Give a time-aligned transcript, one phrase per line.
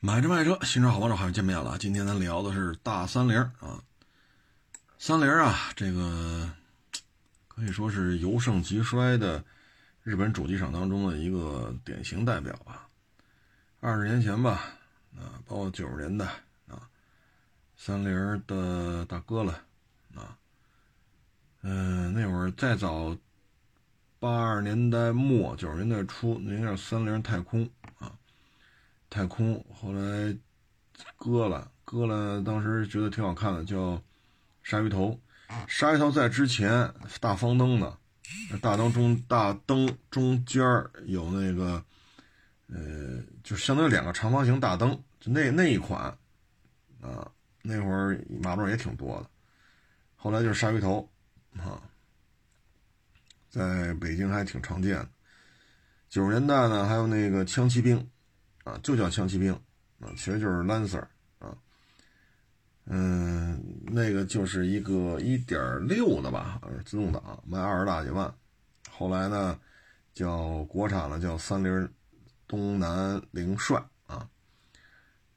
[0.00, 1.76] 买车卖车，新车好帮手，好久见面了。
[1.76, 3.82] 今天咱聊的是大三菱啊，
[4.96, 6.48] 三菱啊，这个
[7.48, 9.44] 可以说是由盛及衰的
[10.04, 12.86] 日本主机厂当中的一个典型代表吧。
[13.80, 14.70] 二十年前吧，
[15.16, 16.26] 啊，包括九十年代
[16.68, 16.88] 啊，
[17.76, 19.60] 三菱的大哥了
[20.14, 20.38] 啊，
[21.62, 23.16] 嗯，那会儿再早，
[24.20, 27.68] 八十年代末九十年代初，那叫三菱太空
[27.98, 28.12] 啊。
[29.10, 30.36] 太空后来
[31.16, 34.02] 割了，割了，当时觉得挺好看的，叫
[34.62, 35.18] 鲨鱼头。
[35.66, 37.98] 鲨鱼头在之前大方灯的，
[38.60, 40.62] 大灯中大灯中间
[41.06, 41.82] 有那个，
[42.66, 46.02] 呃，就相当于两个长方形大灯，就那那一款
[47.00, 47.32] 啊，
[47.62, 49.30] 那会儿马路上也挺多的。
[50.16, 51.10] 后来就是鲨鱼头
[51.56, 51.80] 啊，
[53.48, 55.08] 在北京还挺常见的。
[56.10, 58.06] 九十年代呢，还有那个枪骑兵。
[58.68, 59.50] 啊，就叫枪骑兵，
[59.98, 61.00] 啊，其实就是 Lancer，
[61.38, 61.56] 啊，
[62.84, 68.32] 嗯，那个就是一个一点六的吧，自动挡，卖二十大几万，
[68.90, 69.58] 后来呢，
[70.12, 71.88] 叫国产了，叫三菱
[72.46, 74.28] 东南凌帅，啊，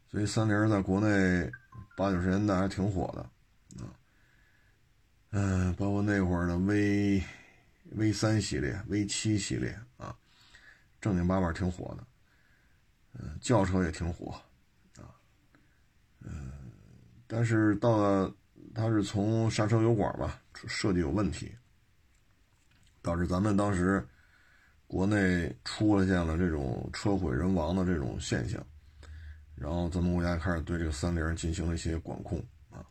[0.09, 1.49] 所以三菱在国内
[1.95, 3.95] 八九十年代还挺火的，啊，
[5.29, 7.23] 嗯，包括那会儿的 V
[7.91, 10.13] V 三系列、V 七系列，啊，
[10.99, 12.05] 正经八百挺火的。
[13.13, 14.31] 嗯，轿车也挺火，
[14.97, 15.11] 啊，
[16.21, 16.51] 嗯，
[17.27, 18.33] 但是到了
[18.73, 21.53] 它是从刹车油管吧设计有问题，
[23.01, 24.07] 导致咱们当时
[24.87, 28.65] 国内出现了这种车毁人亡的这种现象，
[29.55, 32.85] 然后咱们国家开始对这个三菱进行了一些管控啊，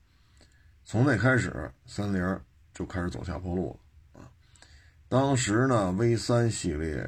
[0.84, 2.40] 从那开始三菱
[2.74, 3.70] 就开始走下坡路
[4.12, 4.30] 了啊，
[5.08, 7.02] 当时呢 V 三系列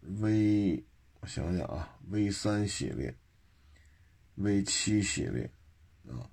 [0.00, 0.82] V。
[1.20, 3.14] 我想想啊，V 三系列、
[4.36, 5.50] V 七系列
[6.08, 6.24] 啊，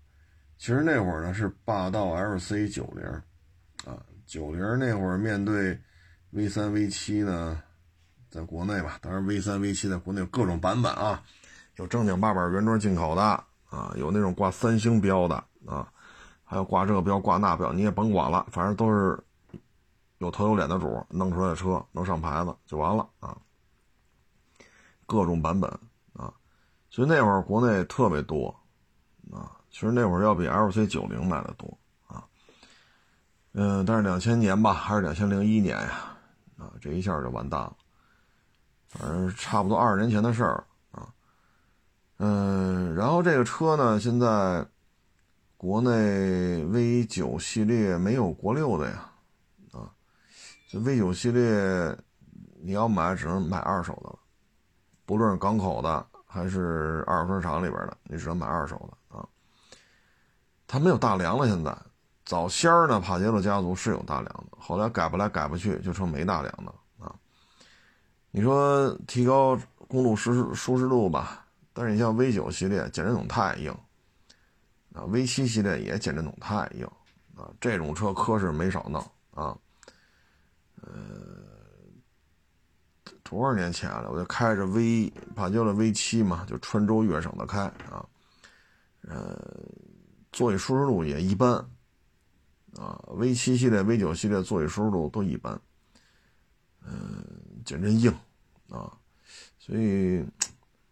[0.57, 3.05] 其实那会儿呢是霸道 LC 九零
[3.85, 5.78] 啊，九零那会儿面对
[6.31, 7.62] V 三、V 七呢，
[8.29, 11.22] 在国内吧，当然 V 三、V 七在国内有各种版本啊，
[11.75, 13.22] 有正经八百原装进口的
[13.69, 15.35] 啊，有那种挂三星标的
[15.66, 15.91] 啊，
[16.45, 19.22] 还有挂这标挂那标，你也甭管了，反正都是
[20.19, 23.38] 有头有脸的主弄出来的车，能上牌子就完了啊。
[25.07, 25.72] 各种版本
[26.13, 26.31] 啊，
[26.90, 28.53] 所以那会儿国内特别多
[29.31, 32.23] 啊，其实那会儿要比 L C 九零买的多啊，
[33.53, 36.18] 嗯，但是两千年吧，还是两千零一年呀，
[36.57, 37.75] 啊，这一下就完蛋了，
[38.90, 41.07] 反正差不多二十年前的事儿啊，
[42.18, 44.68] 嗯，然后这个车呢，现在
[45.56, 49.09] 国内 V 九系列没有国六的呀，
[49.72, 49.89] 啊，
[50.69, 51.97] 这 V 九系列
[52.62, 54.19] 你要买只能买二手的了。
[55.07, 59.25] 不论是港口的还是二手车厂里边的，你只能买二手的啊。
[60.68, 61.75] 它没有大梁了，现在
[62.25, 67.16] 早先呢，帕杰罗家族是有大梁的，后来改不来改不去，就成没大梁的啊。
[68.31, 69.57] 你说提高
[69.88, 73.72] 公路舒适舒适度吧，但是你像 V 九系列减震筒太硬
[74.94, 76.85] 啊，V 七系列也减震筒太硬
[77.38, 79.01] 啊，这种车科是没少弄
[79.34, 79.57] 啊，
[80.81, 81.37] 呃。
[83.29, 87.59] 多少年前了，我就开着 V 帕杰罗 V 七嘛，就川州越省的开
[87.91, 88.05] 啊，
[89.01, 89.38] 呃，
[90.31, 91.53] 座椅舒适度也一般
[92.77, 95.59] 啊，V 七系列、V 九系列座椅舒适度都一般，
[96.85, 97.21] 嗯，
[97.65, 98.09] 减震硬
[98.69, 98.93] 啊，
[99.59, 100.25] 所以，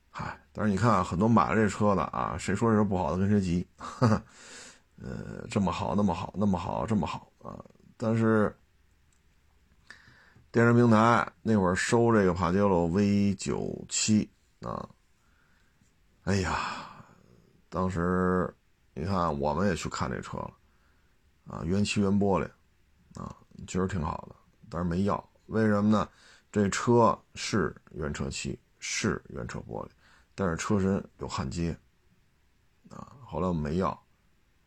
[0.09, 3.65] 嗨，但是你看很多买了这车的啊，谁说这车不好的跟谁急，
[5.01, 7.63] 呃，这么好那么好那么好这么好啊，
[7.95, 8.53] 但是。
[10.55, 14.87] 电商平台那会儿收这个帕杰罗 V 九七啊，
[16.23, 16.95] 哎呀，
[17.67, 18.55] 当时
[18.93, 20.53] 你看我们也去看这车了
[21.45, 22.49] 啊，原漆原玻璃
[23.21, 23.35] 啊，
[23.67, 24.35] 确实挺好的，
[24.69, 26.07] 但是没要，为什么呢？
[26.53, 29.89] 这车是原车漆，是原车玻璃，
[30.35, 31.77] 但是车身有焊接
[32.89, 33.11] 啊。
[33.25, 34.01] 后来我们没要，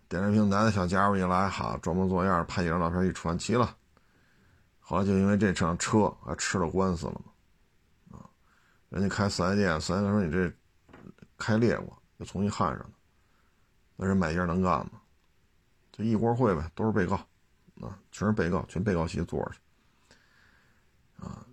[0.07, 3.75] 电商平台的小家伙一来，哈，装模作样拍几张照片一传齐了。
[4.89, 8.25] 后来就因为这辆车还吃了官司了嘛，啊，
[8.89, 10.51] 人家开四 S 店，四 S 店说你这
[11.37, 12.91] 开裂过，又重新焊上了，
[13.97, 14.93] 那人买家能干吗？
[15.93, 17.17] 就一锅烩呗，都是被告，
[17.83, 19.59] 啊，全是被告，全被告席坐着去，
[21.23, 21.47] 啊，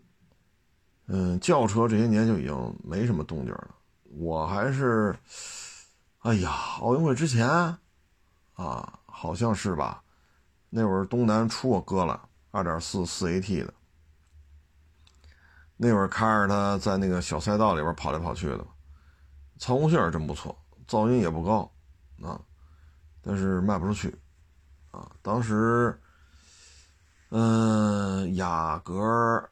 [1.08, 5.14] 嗯，轿车这些年就已经没什么动静了，我还是，
[6.20, 7.50] 哎呀，奥运会之前，
[8.54, 10.02] 啊，好像是吧，
[10.70, 12.30] 那会儿东南出过哥了。
[12.56, 13.74] 二点四四 AT 的，
[15.76, 18.66] 那会儿开着它在那个小赛道里边跑来跑去的，
[19.58, 20.58] 操控性是真不错，
[20.88, 21.70] 噪音也不高
[22.24, 22.40] 啊，
[23.22, 24.18] 但是卖不出去
[24.92, 25.12] 啊。
[25.22, 26.00] 当时，
[27.28, 29.50] 嗯，雅阁，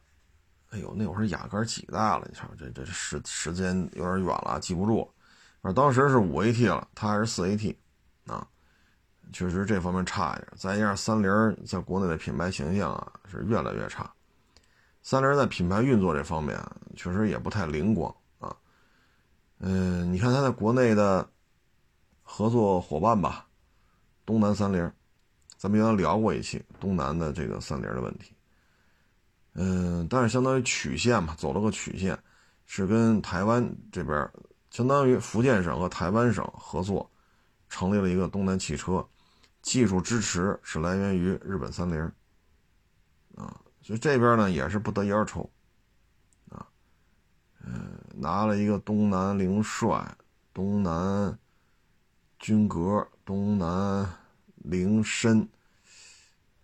[0.70, 2.24] 哎呦，那会儿雅阁几代了？
[2.26, 5.04] 你瞧，这这时时间有点远了，记不住。
[5.60, 7.76] 反正当时是五 AT 了，它还是四 AT
[8.26, 8.48] 啊，
[9.32, 10.48] 确实这方面差一点。
[10.56, 14.10] 再加上三菱在国内的品牌形象啊是越来越差，
[15.02, 16.58] 三菱在品牌运作这方面
[16.96, 18.54] 确实也不太灵光啊。
[19.58, 21.28] 嗯，你看他在国内的
[22.22, 23.46] 合作伙伴吧，
[24.24, 24.90] 东南三菱，
[25.56, 28.32] 咱们原来聊过一期东南的这个三菱的问题。
[29.54, 32.18] 嗯，但是相当于曲线嘛，走了个曲线，
[32.66, 34.28] 是跟台湾这边，
[34.70, 37.08] 相当于福建省和台湾省合作，
[37.68, 39.06] 成立了一个东南汽车，
[39.64, 41.98] 技术支持是来源于日本三菱，
[43.34, 45.50] 啊，所以这边呢也是不得已而抽。
[47.66, 50.06] 嗯，拿了一个东南凌帅、
[50.52, 51.38] 东南
[52.38, 54.06] 君阁、东南
[54.56, 55.48] 凌深，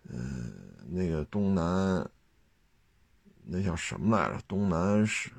[0.07, 0.53] 嗯，
[0.87, 2.07] 那个东南
[3.43, 4.39] 那叫什么来着？
[4.47, 5.31] 东南是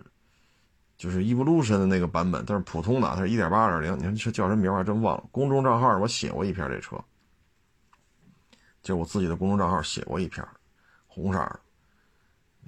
[0.97, 3.99] 就是 Evolution 的那个版本，但是普通的，它是一点八、二点零。
[4.01, 5.25] 你看这叫什么名我还真忘了。
[5.31, 6.97] 公众账号我写过一篇这车，
[8.83, 10.47] 就我自己的公众账号写过一篇，
[11.07, 11.61] 红色的，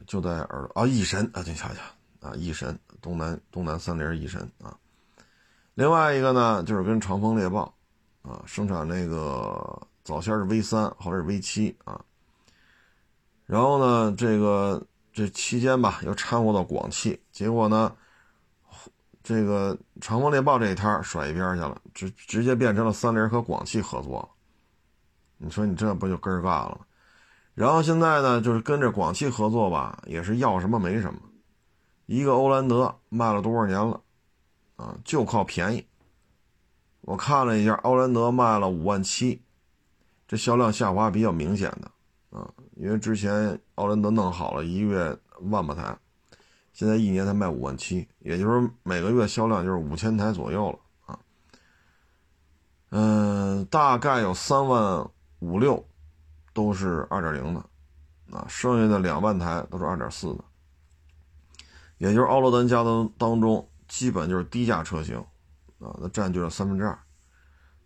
[0.06, 1.81] 就在耳朵啊，翼神啊，你瞧瞧。
[2.20, 4.75] 啊，翼神东南东南三菱翼神啊，
[5.75, 7.75] 另外一个呢就是跟长风猎豹
[8.22, 12.02] 啊生产那个早先是 V 三，后来是 V 七啊，
[13.44, 14.82] 然后呢这个
[15.12, 17.94] 这期间吧又掺和到广汽，结果呢
[19.22, 24.34] 这个长风猎豹这一摊甩一边去了，直直接变成了三菱和广汽合作，
[25.39, 26.87] 你说你这不就根儿尬了？
[27.55, 31.21] 然后现在呢就是跟着广汽合作吧，也是要什么没什么。
[32.07, 34.01] 一个欧蓝德卖了多少年了，
[34.77, 35.87] 啊，就靠便宜。
[37.03, 39.41] 我看了一下，欧蓝德卖了五万七，
[40.27, 45.19] 这销量下滑比较明显的，啊，因为之前欧蓝德弄好了一个月
[45.51, 45.97] 万把台，
[46.73, 51.19] 现在一年才卖五万七，也就是每个月销量就是五千台左右了，啊，
[52.91, 55.09] 嗯，大概有三万
[55.44, 55.87] 五六
[56.55, 57.61] 都是二点零的，
[58.35, 60.44] 啊，剩下的两万台都是二点四的。
[61.99, 65.19] 也就是奥罗丹家的当中，基本就是低价车型，
[65.79, 66.99] 啊，那占据了三分之二，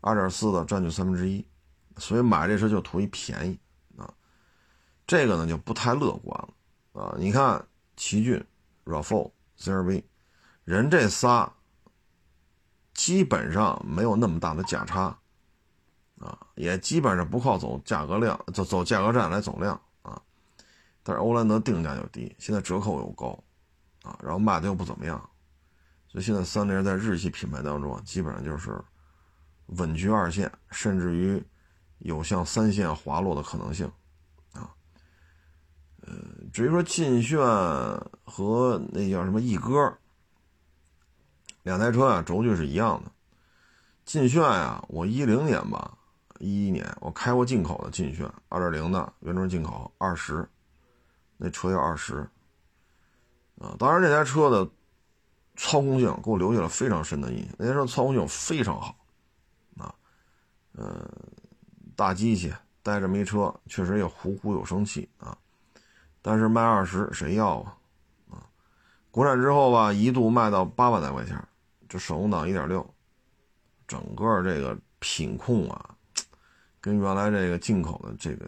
[0.00, 1.44] 二点四的占据三分之一，
[1.96, 3.58] 所以买这车就图一便宜，
[3.96, 4.08] 啊，
[5.04, 6.40] 这个呢就不太乐观
[6.92, 7.66] 了，啊，你看
[7.96, 8.42] 奇骏、
[8.84, 10.04] RAV4、CR-V，
[10.64, 11.52] 人这仨
[12.94, 15.18] 基本上没有那么大的价差，
[16.20, 20.20] 啊，也基本上不靠走价格量，走走价格战来走量，啊，
[21.02, 23.38] 但是欧蓝德定价就低，现在折扣又高。
[24.04, 25.18] 啊，然后卖的又不怎么样，
[26.06, 28.80] 所以现在三菱在日系品牌当中啊，基本上就是
[29.66, 31.44] 稳居二线，甚至于
[31.98, 33.90] 有向三线滑落的可能性
[34.52, 34.70] 啊。
[36.02, 36.14] 呃，
[36.52, 37.38] 至于说劲炫
[38.24, 39.98] 和那叫什么翼哥
[41.64, 43.10] 两台车啊，轴距是一样的。
[44.06, 45.97] 劲炫呀，我一零年吧，
[46.38, 50.48] 一一年我开过进口的劲炫二点零的原装进口二十，
[51.36, 52.28] 那车要二十。
[53.60, 54.64] 啊，当然这台车的
[55.56, 57.52] 操控性给我留下了非常深的印象。
[57.58, 58.94] 那台车操控性非常好，
[59.76, 59.92] 啊，
[60.72, 61.10] 呃，
[61.96, 62.54] 大机器
[62.84, 65.36] 带着没车，确实也呼呼有生气啊。
[66.22, 67.76] 但是卖二十谁要啊？
[68.30, 68.46] 啊，
[69.10, 71.42] 国产之后吧，一度卖到八万来块钱，
[71.88, 72.88] 这手动挡一点六，
[73.88, 75.96] 整个这个品控啊，
[76.80, 78.46] 跟原来这个进口的这个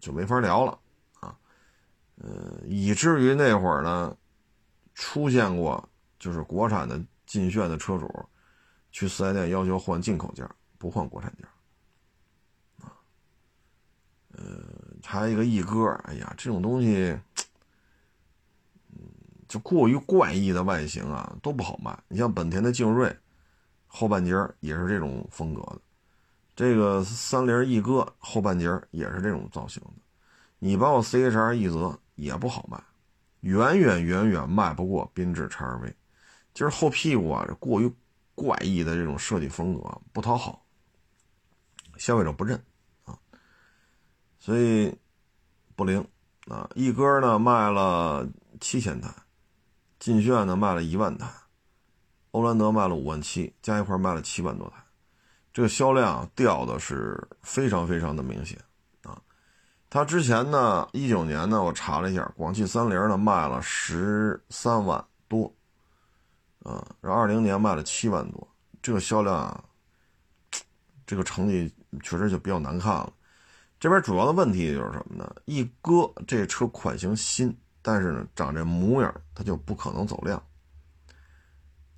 [0.00, 0.78] 就没法聊了
[1.20, 1.36] 啊。
[2.16, 4.16] 呃，以至于那会儿呢，
[4.94, 8.08] 出现过就是国产的劲炫的车主
[8.92, 10.48] 去四 S 店要求换进口件，
[10.78, 11.46] 不换国产件
[12.80, 12.92] 啊。
[14.32, 14.64] 呃，
[15.02, 17.18] 还有一个翼哥，哎呀，这种东西，
[18.92, 19.00] 嗯，
[19.48, 21.96] 就过于怪异的外形啊，都不好卖。
[22.08, 23.16] 你像本田的劲锐，
[23.86, 25.80] 后半截也是这种风格的，
[26.54, 29.90] 这个三菱翼哥后半截也是这种造型的。
[30.58, 31.98] 你包括 CHR 一泽。
[32.16, 32.80] 也不好卖，
[33.40, 35.92] 远远远远卖不过缤智 XRV，
[36.54, 37.92] 就是后屁股啊，过于
[38.36, 40.64] 怪异的这种设计风格不讨好，
[41.96, 42.64] 消费者不认
[43.04, 43.18] 啊，
[44.38, 44.96] 所以
[45.74, 46.06] 不灵
[46.46, 46.70] 啊。
[46.76, 48.24] 一哥呢卖了
[48.60, 49.12] 七千台，
[49.98, 51.28] 劲炫呢卖了一万台，
[52.30, 54.83] 欧蓝德卖了五万七，加一块卖了七万多台，
[55.54, 58.58] 这个销量掉的是非常非常的明显。
[59.88, 65.46] 他之前呢，一九年呢，我查了一下，广汽三菱呢卖了十三万多，
[66.64, 68.48] 啊，然后二零年卖了七万多，
[68.82, 69.62] 这个销量啊，
[71.06, 73.12] 这个成绩确实就比较难看了。
[73.78, 75.32] 这边主要的问题就是什么呢？
[75.44, 80.42] 一搁这车款型新，但是呢长这模样，它就不可能走量。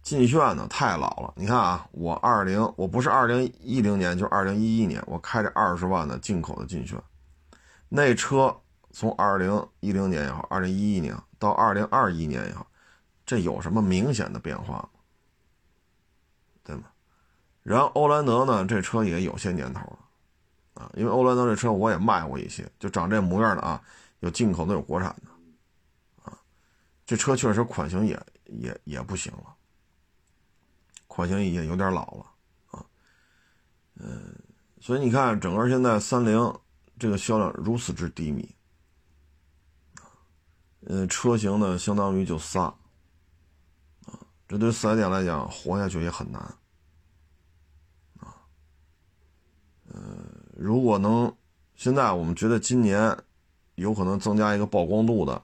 [0.07, 6.97] 劲炫呢太老了，你看啊，我二零我不是二零一零年，就是二零一一年，我开着二十万的进口的劲炫，
[7.89, 8.57] 那车
[8.93, 12.65] 从二零一零年也好，二零一一年到二零二一年也好，
[13.27, 14.89] 这有什么明显的变化吗？
[16.63, 16.85] 对吗？
[17.65, 19.99] 然后欧蓝德呢，这车也有些年头了
[20.75, 23.83] 啊，因为欧蓝德这车我也卖过一些，就长这模样的啊，
[24.21, 26.39] 有进口的，有国产的，啊，
[27.05, 29.56] 这车确实款型也也也不行了。
[31.17, 32.27] 款型也有点老了
[32.67, 32.85] 啊，
[33.95, 34.39] 嗯，
[34.83, 36.55] 所以你看，整个现在三菱
[36.99, 38.55] 这个销量如此之低迷，
[40.81, 42.65] 嗯，车型呢相当于就仨，
[44.05, 46.43] 啊，这对四 S 店来讲活下去也很难，
[48.19, 48.37] 啊，
[49.89, 50.01] 呃，
[50.55, 51.35] 如果能，
[51.77, 53.17] 现在我们觉得今年
[53.77, 55.43] 有可能增加一个曝光度的，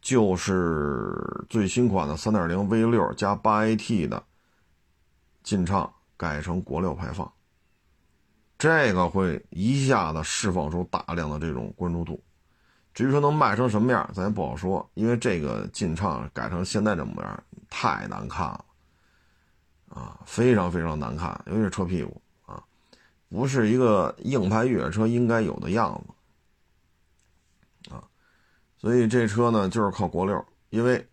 [0.00, 4.22] 就是最新款的三点零 V 六加八 AT 的。
[5.42, 7.32] 进畅改成国六排放，
[8.56, 12.22] 这个会一下子释放出大量的这种关注度。
[12.94, 18.64] 至于说能卖成什么样，咱也不好说，因为这个进畅改成现在这模样太难看了，
[19.88, 22.62] 啊，非常非常难看，尤其是车屁股啊，
[23.28, 26.00] 不是一个硬派越野车应该有的样
[27.82, 28.04] 子，啊，
[28.76, 31.08] 所以这车呢就是靠国六，因为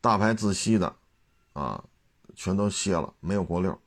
[0.00, 0.94] 大牌自吸的，
[1.52, 1.84] 啊。
[2.40, 3.78] 全都卸了，没有国六。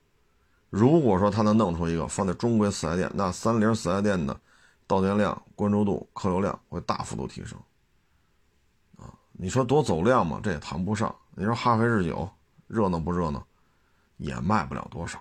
[0.69, 4.39] 如果说他能弄出一个放在中规四 S 店，那三菱四 S 店的
[4.85, 7.57] 到店量、关注度、客流量会大幅度提升。
[8.99, 10.39] 啊，你说多走量嘛？
[10.43, 11.15] 这也谈不上。
[11.33, 12.29] 你说哈弗 H 九
[12.67, 13.43] 热闹不热闹？
[14.17, 15.19] 也卖不了多少。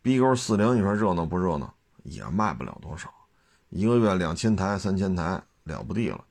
[0.00, 1.74] B 勾四零，你说热闹不热闹？
[2.04, 3.12] 也卖不了多少。
[3.68, 6.24] 一个月两千台、三千台了不地了。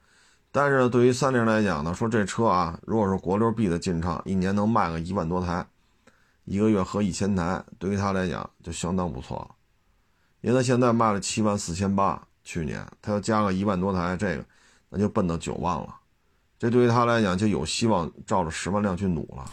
[0.51, 5.63] 但是对于三菱来讲呢，说这车啊，如果是国六 B 的进畅，一年能卖个一万多台。
[6.45, 9.55] 一个月合一千台，对于他来讲就相当不错了，
[10.41, 14.43] 因为他现在卖了七万四千八，去年他要加个一万多台，这个
[14.89, 15.95] 那就奔到九万了，
[16.57, 19.45] 这对于他来讲就有希望照着十万辆去努了。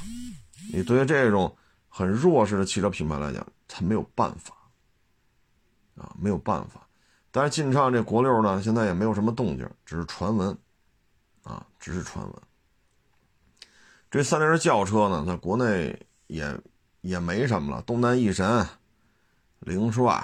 [0.72, 1.54] 你对于这种
[1.88, 4.54] 很弱势的汽车品牌来讲，他没有办法
[5.96, 6.88] 啊，没有办法。
[7.30, 10.56] 但是劲畅这国六呢，现在也没有什么动静，只是传闻
[11.42, 12.34] 啊，只是传闻。
[14.10, 16.58] 这三菱轿车呢，在国内也。
[17.08, 18.68] 也没什么了，东南一神、
[19.60, 20.22] 凌帅、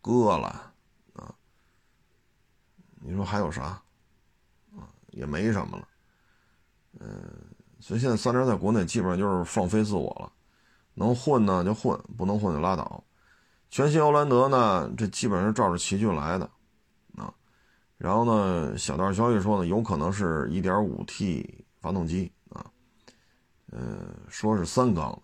[0.00, 0.72] 割了
[1.14, 1.32] 啊，
[3.00, 4.90] 你说还有啥啊？
[5.12, 5.88] 也没什么了，
[6.98, 7.08] 嗯，
[7.78, 10.32] 所以现在三菱在国内基本上就是放飞自我了，
[10.94, 13.04] 能混呢就混，不能混就拉倒。
[13.70, 16.50] 全新欧蓝德呢，这基本上是照着奇骏来的
[17.16, 17.32] 啊，
[17.96, 22.66] 然后呢，小道消息说呢，有可能是一点五 T 发动机啊，
[23.70, 25.22] 呃，说是三缸的。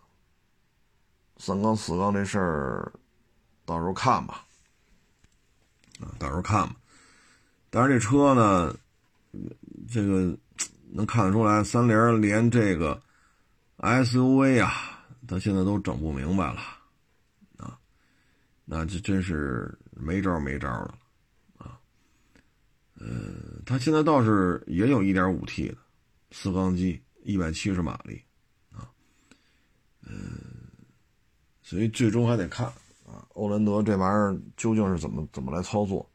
[1.36, 2.92] 三缸四缸这事儿，
[3.64, 4.46] 到时候看吧，
[6.00, 6.76] 啊，到时候看吧。
[7.70, 8.74] 但是这车呢，
[9.90, 10.36] 这个
[10.90, 13.02] 能看得出来，三菱连这个
[13.78, 16.60] SUV 啊，它现在都整不明白了，
[17.56, 17.76] 啊，
[18.64, 20.98] 那这真是没招没招了，
[21.58, 21.78] 啊，
[23.00, 25.76] 呃，它现在倒是也有一点五 T 的
[26.30, 28.22] 四缸机，一百七十马力，
[28.70, 28.88] 啊，
[30.02, 30.53] 嗯。
[31.64, 32.66] 所以最终还得看
[33.06, 36.06] 啊，欧蓝德这玩意儿究竟是怎么怎么来操作？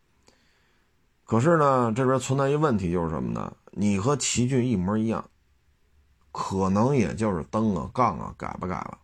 [1.26, 3.52] 可是呢，这边存在一问题，就是什么呢？
[3.72, 5.28] 你和奇骏一模一样，
[6.32, 9.00] 可能也就是灯啊、杠啊改不改了。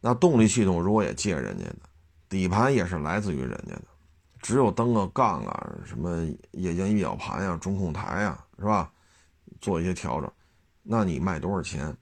[0.00, 1.76] 那动力系统如果也借人家的，
[2.28, 3.84] 底盘也是来自于人家的，
[4.40, 8.90] 只有灯啊、杠啊、什么液晶仪表盘呀、中控台呀，是吧？
[9.60, 10.30] 做一些调整，
[10.82, 11.94] 那你卖多少钱？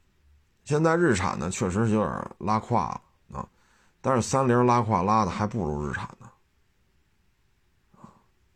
[0.64, 3.00] 现在日产呢，确实是有点拉胯了。
[4.06, 6.30] 但是三菱拉胯拉的还不如日产呢，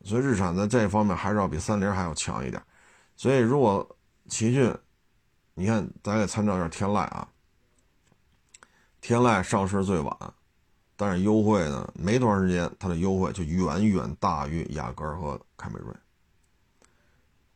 [0.04, 2.62] 所以日产在这方面还是要比三菱还要强一点。
[3.16, 3.85] 所以如果
[4.28, 4.73] 奇骏，
[5.54, 7.26] 你看咱也参照一下天籁啊，
[9.00, 10.16] 天籁上市最晚，
[10.97, 15.92] 但是优惠呢没多长时间，它的优惠就远远大于雅阁和凯美瑞。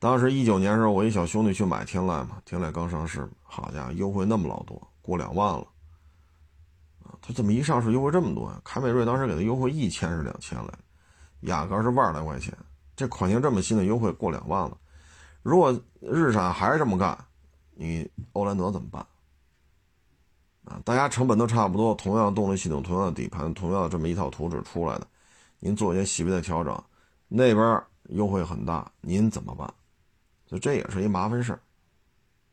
[0.01, 5.65] 当时一九年时候，我一小兄弟去买天籁嘛，天籁刚上市，好家伙，优惠那么老多，过两万了。
[7.21, 8.61] 他怎么一上市优惠这么多呀？
[8.65, 10.73] 凯美瑞当时给他优惠一千是两千来，
[11.41, 12.57] 雅阁是万来块钱，
[12.97, 14.77] 这款型这么新的优惠过两万了。
[15.43, 17.17] 如果日产还是这么干，
[17.75, 19.07] 你欧蓝德怎么办？
[20.65, 25.07] 啊，大家成本都差不多，同样动力系统，同样的底盘，同样的这么一套图纸出来的，
[25.59, 26.83] 您做一些细微的调整，
[27.29, 29.71] 那边优惠很大，您怎么办？
[30.47, 31.61] 所以这也是一麻烦事儿，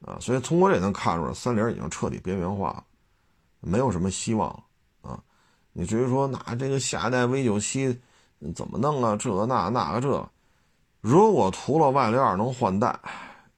[0.06, 2.84] 啊，所以从我这也能看出来，三菱已经彻底边缘化了，
[3.62, 4.50] 没有什么希望
[5.02, 5.24] 啊。
[5.72, 8.02] 你至于说那这个下一代 V 九七
[8.54, 9.16] 怎么弄啊？
[9.16, 10.30] 这那那个这，
[11.00, 13.00] 如果途乐 Y 六二能换代，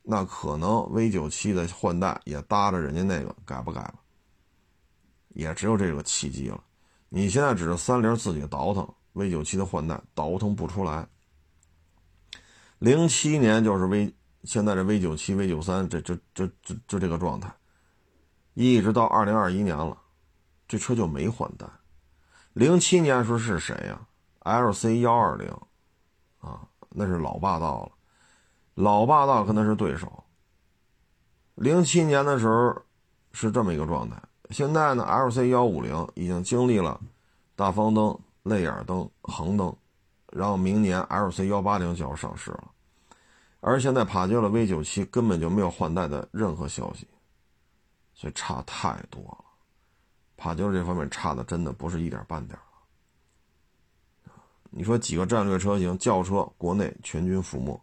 [0.02, 3.96] 那可能 V 九七的换代也搭着人家那个改不改了？
[5.30, 6.64] 也只有这个契机了。
[7.10, 11.08] 你现在只是三菱自己倒腾 V 九七的换代，倒腾不出来。
[12.80, 17.50] 零七年就是 V，现在这 V 九七、V 九三，这这这这就这个状态，
[18.54, 19.98] 一直到二零二一年了，
[20.68, 21.66] 这车就没换代。
[22.54, 24.00] 零七年时候是谁呀
[24.42, 25.50] ？LC 幺二零，
[26.40, 27.92] 啊，那是老霸道了，
[28.76, 30.24] 老霸道可能是对手。
[31.56, 32.76] 零七年的时候
[33.32, 34.22] 是这么一个状态。
[34.50, 37.00] 现在呢，LC 幺五零已经经历了
[37.56, 39.76] 大方灯、泪眼灯、横灯，
[40.32, 42.72] 然后明年 LC 幺八零就要上市了，
[43.62, 47.08] 而现在帕杰罗 V 九七根本就没有换代的任何消息，
[48.24, 49.44] 所以差太多了。
[50.38, 52.58] 帕杰罗这方面差的真的不是一点半点
[54.70, 57.78] 你说几个战略车型轿车国内全军覆没，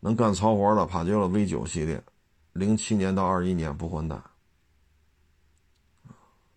[0.00, 2.04] 能干糙活的帕杰罗 V 九系列，
[2.52, 4.22] 零七年到二一年不换代。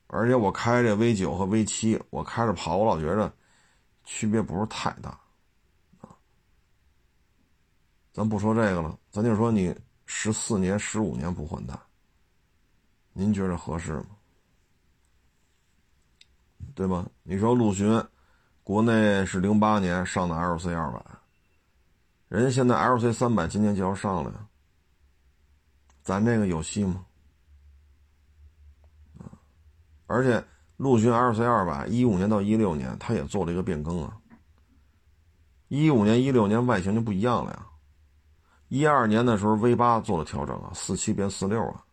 [0.08, 3.34] 而且我开这 V 九和 V 七，我开着跑，我老觉着
[4.04, 5.18] 区别不是太大，
[8.12, 9.74] 咱不说这个了，咱就说你
[10.06, 11.74] 十四年、十五年不换代，
[13.18, 14.08] 您觉着合适吗？
[16.74, 17.06] 对吧？
[17.24, 18.04] 你说陆巡，
[18.62, 21.02] 国内是零八年上的 LC 二百，
[22.28, 24.46] 人家现在 LC 三百今年就要上了呀，
[26.04, 27.06] 咱这个有戏吗？
[30.08, 30.44] 而且
[30.76, 34.18] 陆巡 LC 二百一五年到一六年，它也做了一个变更啊。
[35.70, 37.66] 一五年、一六年外形就不一样了呀。
[38.68, 41.85] 一二年的时候 V 八做了调整啊，四七变四六啊，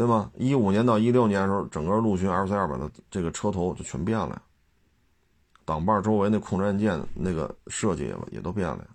[0.00, 0.32] 对吗？
[0.38, 4.42] 一五年到一六年的时候，整个陆巡 LC 二百的这个车头就全变了呀。
[5.66, 8.88] 挡把周围那控制按键那个设计也也都变了。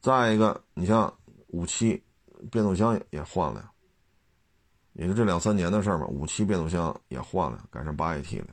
[0.00, 1.12] 再一个，你像
[1.50, 2.02] 五七
[2.50, 3.70] 变速箱也换了。
[4.94, 8.48] 也就这两三年的事儿嘛，五七变速箱也换了，改成八 AT 了，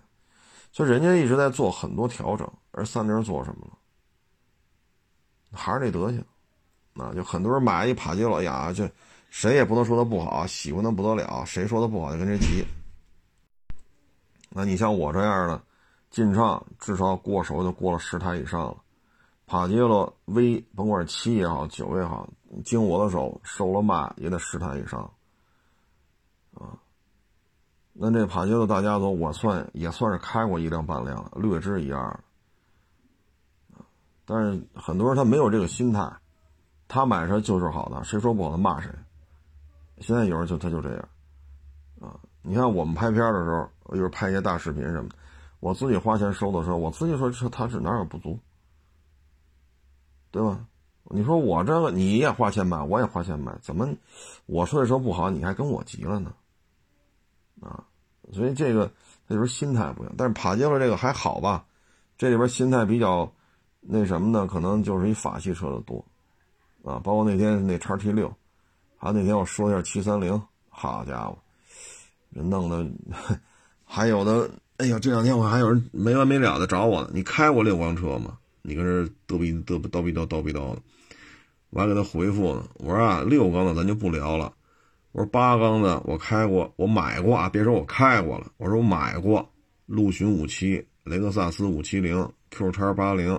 [0.71, 3.77] 所以人家一直在做很多调整，而三菱做什么了？
[5.51, 6.23] 还是那德行，
[6.93, 8.87] 啊，就很多人买一帕杰罗呀，就
[9.29, 12.65] 谁也不能说它不好，喜欢的不得了，谁说它不好就跟谁急。
[14.49, 15.61] 那你像我这样的，
[16.09, 18.77] 进畅至少过手就过了十台以上了，
[19.45, 22.27] 帕杰罗 V 甭管是七也好，九也好，
[22.65, 25.01] 经我的手收了卖也得十台以上。
[26.55, 26.73] 啊，
[27.93, 32.19] 那这帕杰罗大家族，我算也算是开过一辆半辆，略知一二。
[34.25, 36.11] 但是很多人他没有这个心态，
[36.87, 38.89] 他买车就是好的，谁说不好的骂谁。
[39.99, 41.09] 现在有人就他就这样，
[42.01, 45.15] 啊，你看我们拍片的时候，一会儿拍一些大视频什么的，
[45.59, 48.39] 我自己花钱收的车，我自己说这他是哪有不足，
[50.31, 50.65] 对吧？
[51.11, 53.89] 你说我这个你也花钱买，我也花钱买，怎么
[54.45, 56.31] 我说这车不好，你还跟我急了呢？
[57.61, 57.83] 啊，
[58.31, 58.91] 所以这个
[59.27, 61.65] 那时候心态不一样，但是帕杰罗这个还好吧？
[62.17, 63.31] 这里边心态比较
[63.81, 64.45] 那什么呢？
[64.45, 66.05] 可能就是一法系车的多
[66.83, 68.31] 啊，包括那天那叉 T 六，
[69.01, 71.37] 还那天我说一下七三零，好家伙，
[72.31, 72.85] 人弄的，
[73.85, 77.09] 还有的，哎呀，这两天我还有人没完没了的找我呢。
[77.13, 78.37] 你开过六缸车吗？
[78.61, 80.81] 你跟这嘚逼嘚叨逼叨叨逼叨的，
[81.69, 82.67] 我还给他回复呢。
[82.75, 84.53] 我说啊，六缸的咱就不聊了。
[85.13, 89.49] 我说八缸的我开过，我买过啊，别说我开过了，我说我买过，
[89.85, 93.33] 陆巡五七、雷克萨斯五七零、Q 叉八零，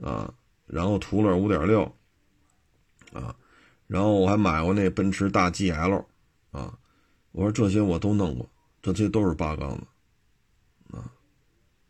[0.00, 0.32] 啊，
[0.66, 1.82] 然后途乐五点六，
[3.12, 3.34] 啊，
[3.86, 6.04] 然后我还买过那奔驰大 GL，
[6.50, 6.76] 啊，
[7.32, 8.48] 我说这些我都弄过，
[8.82, 11.10] 这些都是八缸的，啊，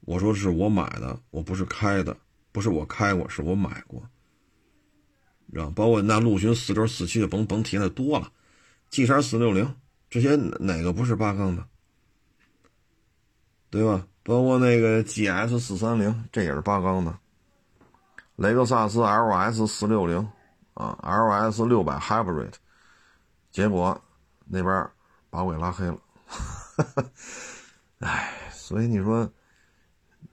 [0.00, 2.16] 我说是我买的，我不是开的，
[2.52, 4.02] 不是我开过，是我买过，
[5.60, 8.30] 啊，包括那陆巡四轴四驱的，甭甭提那多了。
[8.90, 9.74] G 三四六零，
[10.08, 11.66] 这些哪个不是八缸的？
[13.68, 14.06] 对吧？
[14.22, 17.18] 包括那个 GS 四三零，这也是八缸的。
[18.36, 20.28] 雷克萨斯 LS 四六零
[20.76, 22.52] 啊，LS 六百 Hybrid，
[23.50, 24.00] 结果
[24.44, 24.88] 那边
[25.30, 25.98] 把我给拉黑了。
[26.26, 27.04] 哈哈
[28.00, 29.28] 哎，所以你说，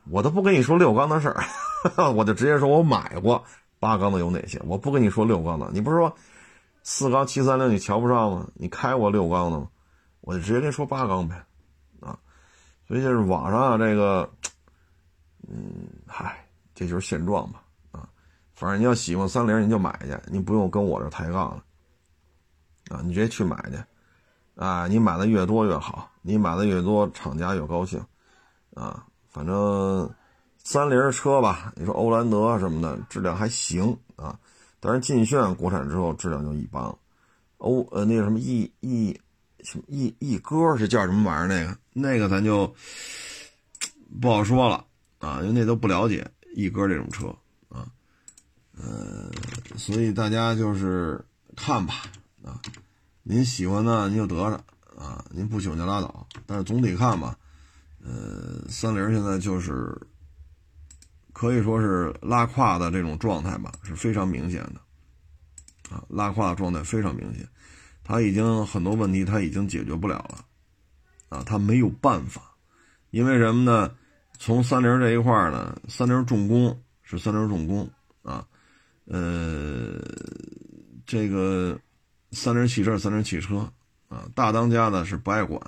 [0.09, 1.43] 我都不跟你说六缸的事儿，
[2.13, 3.43] 我就直接说我买过
[3.79, 5.69] 八缸的有哪些，我不跟你说六缸的。
[5.73, 6.13] 你不是说？
[6.85, 8.45] 四缸七三零你瞧不上吗？
[8.55, 9.69] 你开过六缸的吗？
[10.19, 11.41] 我就直接跟你说八缸呗，
[12.01, 12.19] 啊，
[12.85, 14.29] 所以就是网上啊这个，
[15.47, 17.62] 嗯，嗨，这就是现状吧，
[18.63, 21.63] 反正你要喜欢三菱你就买去，你不用跟我这抬杠了，
[22.87, 23.77] 啊，你直接去买去，
[24.55, 28.01] 啊，你买的越多越好，你买的越多厂家越高兴，
[28.73, 30.09] 啊，反正
[30.63, 34.39] 三菱车吧，你说欧蓝德什么的质量还行啊。
[34.79, 36.97] 但是劲炫国产之后质量就一般了，
[37.57, 39.13] 欧呃那个什么一一
[39.61, 41.77] 什么一一哥是叫什么玩意儿那个？
[41.91, 42.73] 那个咱就
[44.21, 44.85] 不好说了
[45.19, 47.27] 啊，因为那都不了解一哥这种车，
[48.77, 49.31] 呃，
[49.77, 51.23] 所以大家就是
[51.55, 52.03] 看吧
[52.43, 52.61] 啊，
[53.23, 54.55] 您喜欢呢您就得着
[54.97, 56.27] 啊，您不喜欢就拉倒。
[56.45, 57.37] 但是总体看吧，
[58.03, 59.95] 呃，三菱现在就是。
[61.35, 67.45] 可以说是拉胯的这种状态吧，是非常明显的，啊，拉胯的状态非常明显，
[68.03, 70.45] 他已经很多问题他已经解决不了了，
[71.29, 72.55] 啊，他没有办法，
[73.09, 73.91] 因为什么呢？
[74.37, 77.89] 从三菱这一块呢，三菱重工是三菱重工
[78.21, 78.47] 啊，
[79.05, 79.99] 呃，
[81.05, 81.79] 这个
[82.31, 83.71] 三菱汽车三菱汽车
[84.07, 85.59] 啊，大当家呢是不爱管，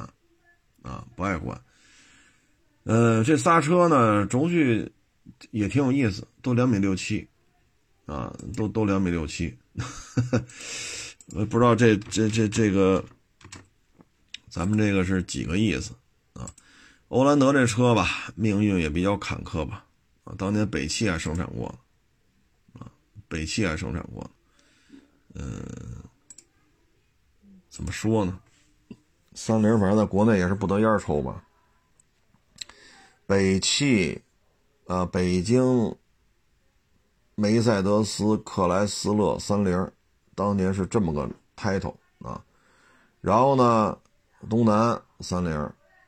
[0.82, 1.60] 啊，不爱管，
[2.84, 4.92] 呃，这仨车呢轴距。
[5.50, 7.28] 也挺有意思，都两米六七，
[8.06, 9.58] 啊，都都两米六七，
[11.34, 13.04] 我 不知道这这这这个，
[14.48, 15.94] 咱们这个是几个意思
[16.34, 16.48] 啊？
[17.08, 19.84] 欧蓝德这车吧，命运也比较坎坷吧，
[20.26, 21.76] 啊，当年北汽还生产过，啊，
[23.28, 24.30] 北汽还生产过，
[25.34, 25.64] 嗯，
[27.70, 28.40] 怎么说呢？
[29.34, 31.44] 三菱反正在国内也是不得烟抽吧，
[33.26, 34.22] 北汽。
[34.88, 35.96] 啊，北京
[37.34, 39.92] 梅赛德斯、克莱斯勒、三菱，
[40.36, 42.40] 当年是这么个 title 啊。
[43.20, 43.98] 然后呢，
[44.48, 45.52] 东南三菱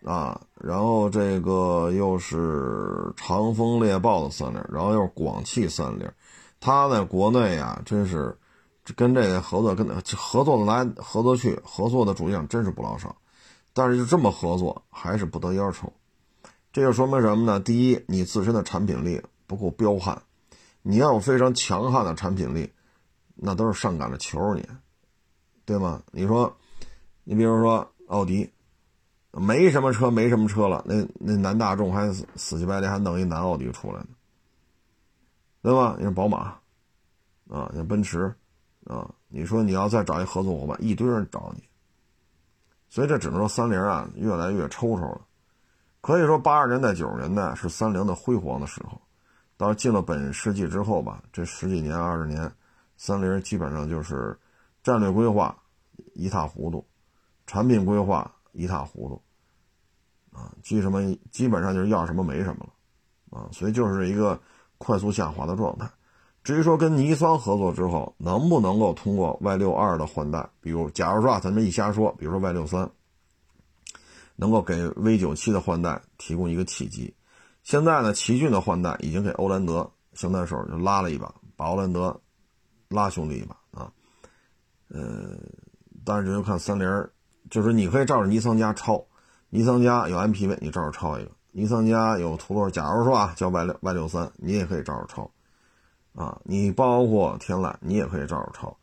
[0.03, 6.07] 啊，然后这个又是长风猎豹的三菱，然后又是广汽三菱。
[6.59, 8.37] 他在国内啊，真是
[8.95, 13.15] 跟这个合作，跟合作来，合作去，合作的主将真是不老少。
[13.73, 15.91] 但是就这么合作，还是不得烟抽。
[16.73, 17.59] 这就说明什么呢？
[17.59, 20.21] 第一，你自身的产品力不够彪悍，
[20.81, 22.71] 你要有非常强悍的产品力，
[23.35, 24.67] 那都是上赶着求你，
[25.65, 26.01] 对吗？
[26.11, 26.55] 你说，
[27.23, 28.49] 你比如说奥迪，
[29.31, 34.07] 没什么车，没什么车了，那那男大众还死死乞白赖还弄一男奥迪出来呢，
[35.67, 35.95] 对吧？
[35.97, 36.57] 你说宝马，
[37.49, 38.33] 啊，像奔驰，
[38.85, 41.63] 啊，你说你要再找一合作伙伴，一堆人找你，
[42.87, 45.19] 所以这只能说三菱啊，越来越抽抽了。
[45.99, 48.97] 可以说，八十年代、九十年代是三菱的辉煌的时候。
[49.57, 52.49] 到进了本世纪之后吧，这十几年、二十年，
[52.95, 54.39] 三菱基本上就是
[54.81, 55.53] 战略规划
[56.13, 56.87] 一塌糊涂，
[57.45, 59.21] 产品规划一塌糊涂，
[60.31, 62.65] 啊，基什么基本上就是要什么没什么
[63.31, 64.39] 了，啊，所以就是一个
[64.77, 65.89] 快速下滑的状态。
[66.43, 72.89] 至于说跟尼桑合作之后能不能够通过 Y 六二的换代，比如假如说啊，咱们一瞎说，比如说 Y 六三。
[74.39, 77.11] 能够给 V 九七的换代提供一个契机。
[77.63, 82.15] 现在呢，奇骏的换代已经给欧蓝德现在手就拉了一把，把欧蓝德
[82.87, 83.91] 拉兄弟一把啊。
[84.89, 85.35] 呃，
[86.05, 86.87] 但是就看三菱，
[87.49, 89.03] 就是你可以照着尼桑家抄，
[89.49, 95.27] 尼桑家有 MPV，你照着抄一个；尼桑家有途乐，假如说啊叫 Y 六 Y 六三，你也可以照着抄
[96.13, 96.39] 啊。
[96.43, 98.77] 你包括天籁，你也可以照着抄，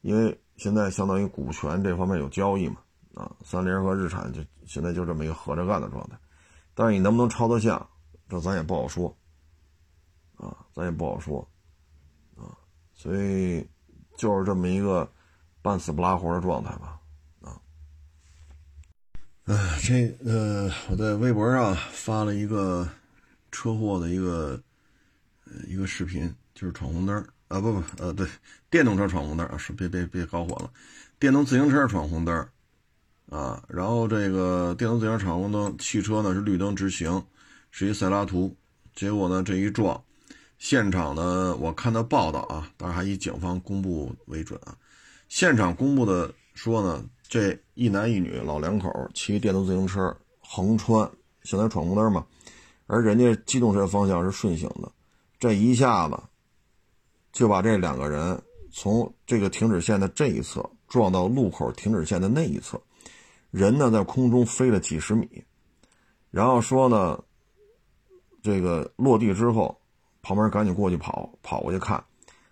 [0.00, 2.76] 因为现在相当于股权这方面有交易嘛。
[3.14, 6.16] 啊，三菱和日产就现在就这么一个合着干的状态，
[6.74, 7.86] 但是你能不能抄得像，
[8.26, 9.14] 这咱也不好说，
[10.38, 11.46] 啊，咱也不好说，
[12.38, 12.56] 啊，
[12.94, 13.68] 所以
[14.16, 15.06] 就是这么一个
[15.60, 16.98] 半死不拉活的状态吧，
[19.44, 22.88] 哎，这呃，我在微博上发了一个
[23.52, 24.58] 车祸的一个
[25.44, 27.14] 呃一个视频，就是闯红灯
[27.48, 28.26] 啊，不不，呃，对，
[28.70, 30.70] 电动车闯红灯啊，是别别别搞混了，
[31.18, 32.48] 电动自行车闯红灯。
[33.30, 37.22] 啊，然后这个电动自行车闯红灯，汽车呢是绿灯直行，
[37.70, 38.54] 是一赛拉图，
[38.94, 40.02] 结果呢这一撞，
[40.58, 44.76] 现场呢我看到报道啊，当然还以警方公布为准啊，
[45.28, 47.04] 现场公布的说呢，
[47.34, 51.10] 这一男一女老两口骑电动自行车横穿，
[51.42, 52.24] 现在闯红灯嘛，
[52.86, 54.92] 而人家机动车方向是顺行的，
[55.40, 56.16] 这一下子
[57.32, 62.80] 就把这两个人从这个停止线的这一侧撞到路口停止线的那一侧。
[63.50, 65.28] 人呢在空中飞了几十米，
[66.30, 67.20] 然后说呢，
[68.44, 69.76] 这个落地之后，
[70.22, 72.04] 旁边赶紧过去跑，跑过去看，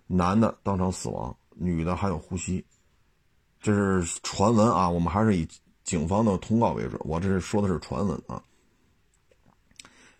[0.08, 2.64] 男的当场死亡，女的还有呼吸，
[3.62, 5.46] 这是传闻啊，我们还是以
[5.84, 7.00] 警方的通告为准。
[7.04, 8.42] 我这是说的是传闻啊。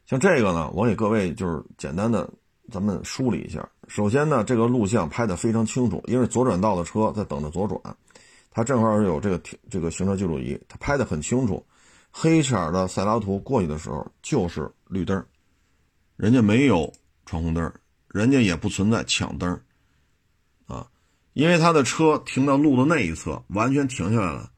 [0.07, 2.31] 像这个呢，我给各位就是简单的
[2.71, 3.69] 咱们梳理一下。
[3.89, 7.81] 首先呢，这个录像拍的非常清楚，因为左转道的车在等着左转，
[8.51, 11.65] 它正好有这个这个行车记录仪，它拍的很清楚。
[12.13, 15.25] 黑色的塞拉图过去的时候就是绿灯，
[16.17, 16.93] 人家没有
[17.25, 17.73] 闯红灯，
[18.09, 19.59] 人家也不存在抢灯，
[21.33, 24.51] 因为他的车停到路的那一侧，完全停下来了，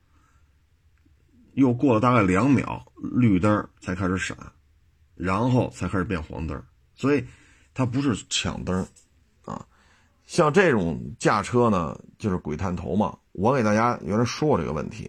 [1.53, 4.37] 又过了大概两秒，绿灯才开始闪。
[5.17, 6.61] 然后才开始变黄灯，
[6.97, 7.25] 所以
[7.73, 8.85] 它不是抢灯，
[9.45, 9.65] 啊，
[10.27, 13.17] 像这种驾车呢，就是鬼探头嘛。
[13.31, 15.09] 我给大家原来说过这个问题，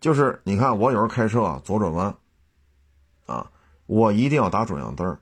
[0.00, 2.16] 就是你看我有时候开车啊，左转弯，
[3.26, 3.50] 啊，
[3.84, 5.18] 我一定要打转向灯。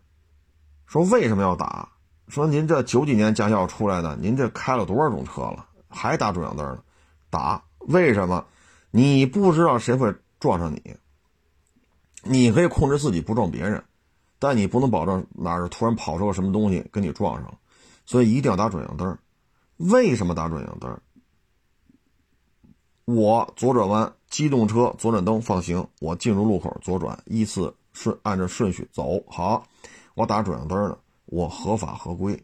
[0.87, 1.89] 说为什么要打？
[2.29, 6.83] 说您这九几年驾校出来的，您这开了多少种车了，还打转向灯呢？
[7.31, 8.45] 打，为什么？
[8.91, 10.97] 你不知道谁会撞上你，
[12.23, 13.83] 你可以控制自己不撞别人。
[14.39, 17.59] 但你不能保证哪儿突然跑出个什么东西跟你撞上，
[18.05, 19.17] 所以一定要打转向灯。
[19.77, 21.01] 为什么打转向灯？
[23.05, 29.23] 我左转弯，机动车左转灯放行，我进入路口左转，依次顺按照顺序走。
[29.29, 29.65] 好，
[30.15, 32.43] 我打转向灯了，我合法合规。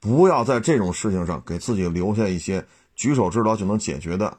[0.00, 4.38] 不要在这种事情上给自己留下一些举手之劳就能解决的，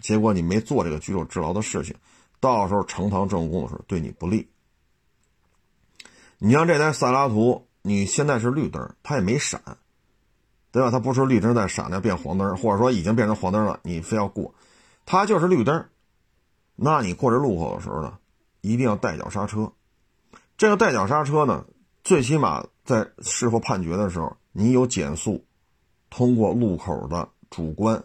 [0.00, 1.94] 结果你没做这个举手之劳的事情，
[2.40, 4.48] 到时候呈堂证供的时候对你不利。
[6.38, 9.60] 你像这台塞拉图，你现在是绿灯，它也没闪，
[10.70, 10.90] 对吧？
[10.90, 14.54] 它不是绿灯在闪，那变黄灯，或者说已经变成黄灯了，你非要过，
[15.06, 15.86] 它就是绿灯。
[16.76, 18.18] 那你过这路口的时候呢，
[18.60, 19.72] 一定要带脚刹车。
[20.56, 21.64] 这个带脚刹车呢，
[22.02, 25.44] 最起码在事后判决的时候，你有减速
[26.10, 28.00] 通过路口的主观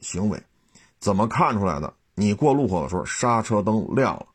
[0.00, 0.40] 行为，
[1.00, 1.92] 怎么看出来的？
[2.14, 4.26] 你过路口的时候，刹车灯亮了。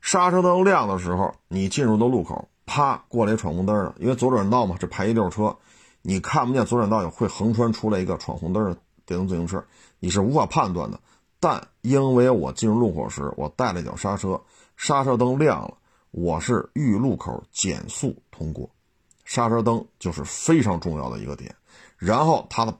[0.00, 3.94] 刹车灯亮的时候，你进入的路口，啪过来闯红灯了。
[3.98, 5.54] 因为左转道嘛，这排一溜车，
[6.00, 8.74] 你看不见左转道会横穿出来一个闯红灯的
[9.04, 9.62] 电动自行车，
[10.00, 10.98] 你是无法判断的。
[11.38, 14.40] 但因为我进入路口时，我带了一脚刹车，
[14.78, 15.76] 刹车灯亮了，
[16.10, 18.70] 我是遇路口减速通过，
[19.26, 21.54] 刹车灯就是非常重要的一个点。
[21.98, 22.74] 然后他的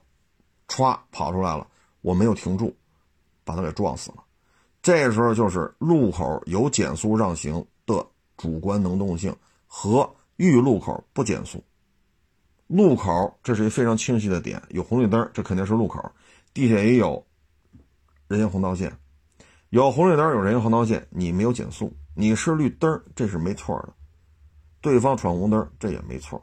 [0.67, 1.67] 歘跑出来了，
[2.01, 2.75] 我没有停住，
[3.43, 4.23] 把他给撞死了。
[4.81, 8.05] 这时候就是路口有减速让行的
[8.37, 11.63] 主观能动性和遇路口不减速。
[12.67, 16.11] 路口这是一非常清晰的点，有红绿灯，这肯定是路口。
[16.53, 17.25] 地下也有
[18.27, 18.97] 人行横道线，
[19.69, 23.93] 有红绿灯，有人行横道线，你没有减速，你是绿灯，这是没错的。
[24.81, 26.41] 对方闯红灯，这也没错。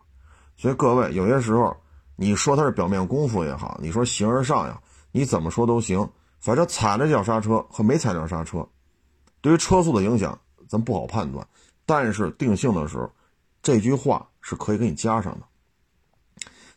[0.56, 1.76] 所以各位，有些时候
[2.16, 4.80] 你说他是表面功夫也好，你说形而上呀，
[5.12, 6.08] 你怎么说都行。
[6.38, 8.68] 反正踩了脚刹车和没踩脚刹车，
[9.40, 11.46] 对于车速的影响咱不好判断。
[11.86, 13.10] 但是定性的时候，
[13.62, 15.46] 这句话是可以给你加上的。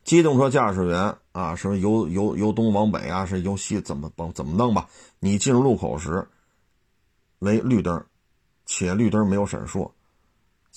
[0.05, 4.87] 机动车驾驶员啊，是由由由东往北啊，是由西怎么怎么弄吧？
[5.19, 6.25] 你进入路口时
[7.39, 8.05] 为绿灯，
[8.65, 9.91] 且绿灯没有闪烁，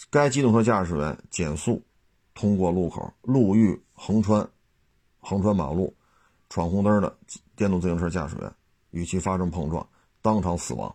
[0.09, 1.83] 该机动车驾驶员减速
[2.35, 4.49] 通过路口，路遇横穿
[5.19, 5.95] 横穿马路
[6.49, 7.19] 闯红灯的
[7.55, 8.53] 电动自行车驾驶员。
[8.93, 9.89] 与其发生碰撞，
[10.21, 10.93] 当场死亡。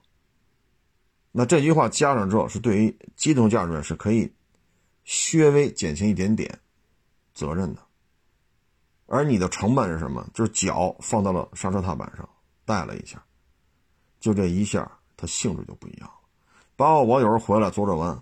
[1.31, 4.33] 那这句话加上之后，是对于机动驾驶员是可以
[5.31, 6.59] 略微减轻一点点
[7.33, 7.81] 责任的。
[9.05, 10.27] 而你的成本是什么？
[10.33, 12.27] 就是脚放到了刹车踏板上，
[12.65, 13.23] 带了一下，
[14.19, 16.15] 就这一下，它性质就不一样了。
[16.75, 18.21] 包括我有时候回来左转弯，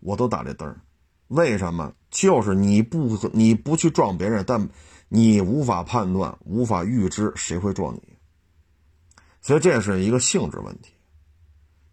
[0.00, 0.76] 我都打这灯
[1.28, 1.92] 为什么？
[2.10, 4.68] 就是你不你不去撞别人，但。
[5.12, 8.16] 你无法判断，无法预知谁会撞你，
[9.42, 10.92] 所以这是一个性质问题。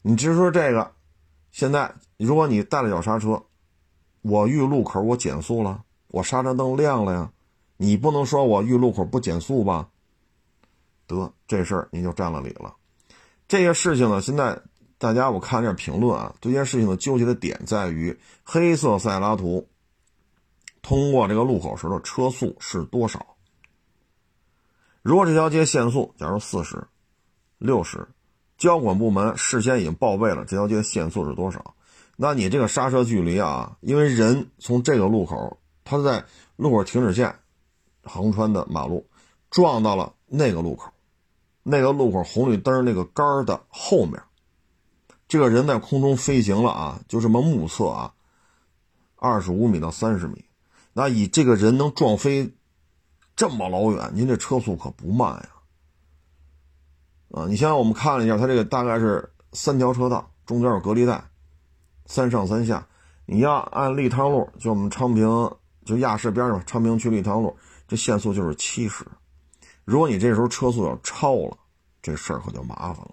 [0.03, 0.91] 你只说这个，
[1.51, 3.43] 现在如果你带了脚刹车，
[4.21, 7.31] 我遇路口我减速了，我刹车灯亮了呀，
[7.77, 9.89] 你不能说我遇路口不减速吧？
[11.07, 12.75] 得，这事儿你就占了理了。
[13.47, 14.61] 这些事情呢，现在
[14.97, 19.67] 大家我看这评论啊，这件事情的纠结的点在于黑色塞拉图。
[20.81, 23.35] 通过这个路口时的车速是多少？
[25.01, 26.87] 如果这条街限速，假如四十、
[27.57, 28.07] 六十，
[28.57, 31.75] 交管部门事先已经报备了这条街限速是多少，
[32.15, 37.35] 那你这个刹车距离啊，因为人从这个路口，他在路口停止线
[38.03, 39.05] 横穿的马路，
[39.49, 40.91] 撞到了那个路口，
[41.63, 44.21] 那个路口红绿灯那个杆的后面，
[45.27, 48.13] 这个人在空中飞行了啊，就这么目测啊，
[49.15, 50.45] 二十五米到三十米。
[50.93, 52.55] 那以这个人能撞飞
[53.35, 55.49] 这么老远，您这车速可不慢呀。
[57.31, 61.23] 啊，你想想，我们看了一下，它这个大概是三条车道，中间有隔离带，
[62.05, 62.87] 三上三下。
[63.25, 65.27] 你要按立汤路，就我们昌平，
[65.83, 69.05] 就亚市边上，昌平区立汤路，这限速就是七十。
[69.83, 71.57] 如果你这时候车速要超了，
[72.01, 73.11] 这事儿可就麻烦了。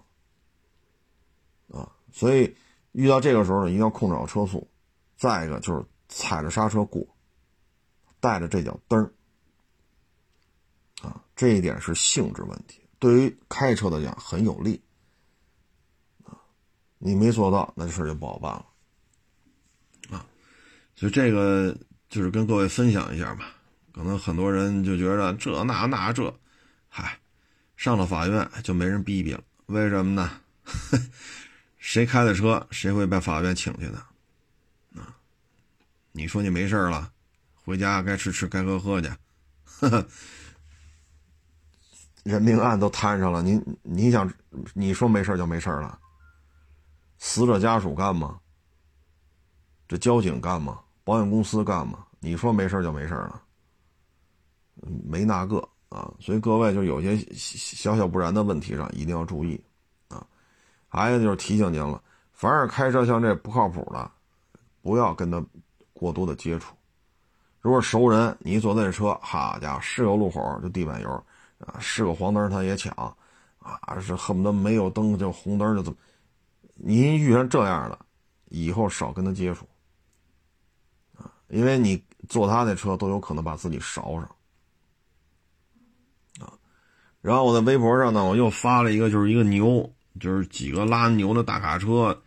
[1.81, 2.55] 啊，所以
[2.93, 4.65] 遇到这个时候呢，一定要控制好车速。
[5.17, 7.05] 再一个就是踩着刹车过，
[8.21, 9.11] 带着这脚蹬儿。
[11.01, 12.81] 啊，这一点是性质问题。
[12.99, 14.81] 对于开车的讲很有利，
[16.23, 16.39] 啊，
[16.99, 20.25] 你没做到，那这事就不好办了，啊，
[20.95, 23.57] 所以这个就是跟各位分享一下吧。
[23.93, 26.33] 可能很多人就觉得这那那这，
[26.87, 27.19] 嗨，
[27.75, 29.43] 上了法院就没人逼逼了。
[29.65, 30.31] 为什么呢？
[31.85, 33.97] 谁开的车，谁会被法院请去的？
[34.99, 35.15] 啊，
[36.11, 37.13] 你说你没事了，
[37.53, 39.07] 回家该吃吃，该喝喝去，
[39.65, 40.07] 呵呵。
[42.23, 44.27] 人命案都摊上了，你你想，
[44.73, 45.99] 你说没事就没事了？
[47.19, 48.39] 死者家属干吗？
[49.87, 50.81] 这交警干吗？
[51.03, 52.03] 保险公司干吗？
[52.19, 53.43] 你说没事就没事了？
[55.07, 59.63] 没那个啊，所以各位就有些小小不然的问题上一定要注意。
[60.95, 62.01] 还有就是提醒您了，
[62.33, 64.11] 凡是开车像这不靠谱的，
[64.81, 65.43] 不要跟他
[65.93, 66.75] 过多的接触。
[67.59, 71.23] 如果熟人，你坐那车，好家伙，是个路口就地板油。
[71.59, 72.93] 啊，是个黄灯他也抢，
[73.59, 75.97] 啊，是恨不得没有灯就红灯就怎么？
[76.75, 77.97] 您遇上这样的，
[78.49, 79.65] 以后少跟他接触，
[81.17, 84.23] 啊，因为你坐他那车都有可能把自己烧上，
[86.41, 86.51] 啊，
[87.21, 92.21] 然后我在微博上呢，我又发了一个，就是一个牛，就是几个拉牛的大卡车，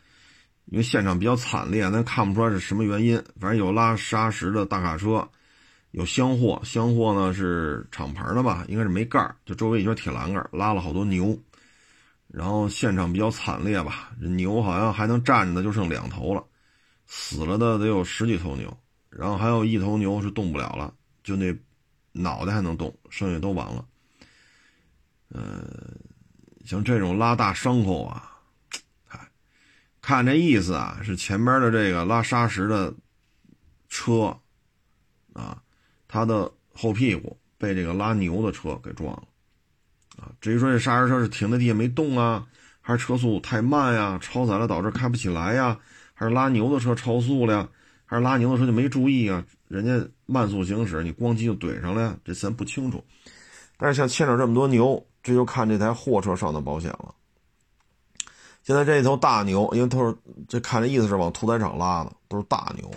[0.66, 5.28] 因为现场比较惨烈，咱看不出来是什么原因，反正有拉砂石的大卡车。
[5.92, 8.62] 有箱货，箱货呢是厂牌的吧？
[8.68, 11.36] 应该是没盖儿，就周围一圈铁栏杆，拉了好多牛。
[12.26, 16.44] 然后现场比较惨烈吧，这牛好像还能站着的就剩两头了，
[17.06, 18.76] 死了的得有十几头牛。
[19.08, 20.92] 然后还有一头牛是动不了了，
[21.24, 21.56] 就那
[22.12, 23.82] 脑袋还能动，剩下都完了。
[25.30, 25.64] 呃，
[26.68, 28.30] 像这种拉大牲口啊，
[29.08, 29.18] 哎，
[30.02, 32.92] 看这意思啊，是前边的这个拉砂石的
[33.88, 34.38] 车
[35.32, 35.62] 啊。
[36.06, 39.22] 他的后屁股被这个拉牛的车给撞了，
[40.18, 42.46] 啊，至于说这刹车车是停在地下没动啊，
[42.82, 45.78] 还是车速太慢呀，超载了导致开不起来呀，
[46.12, 47.68] 还是拉牛的车超速了呀，
[48.04, 53.02] 还是拉牛的车就没注意啊，人家慢速行驶，你咣叽就怼上了呀，这咱不清楚。
[53.78, 57.14] 但是像牵扯这么多牛，这就看这台货车上的保险了。
[58.62, 62.90] 现在这头大牛，因为都是这看这意思是往屠宰场拉的，都是大牛。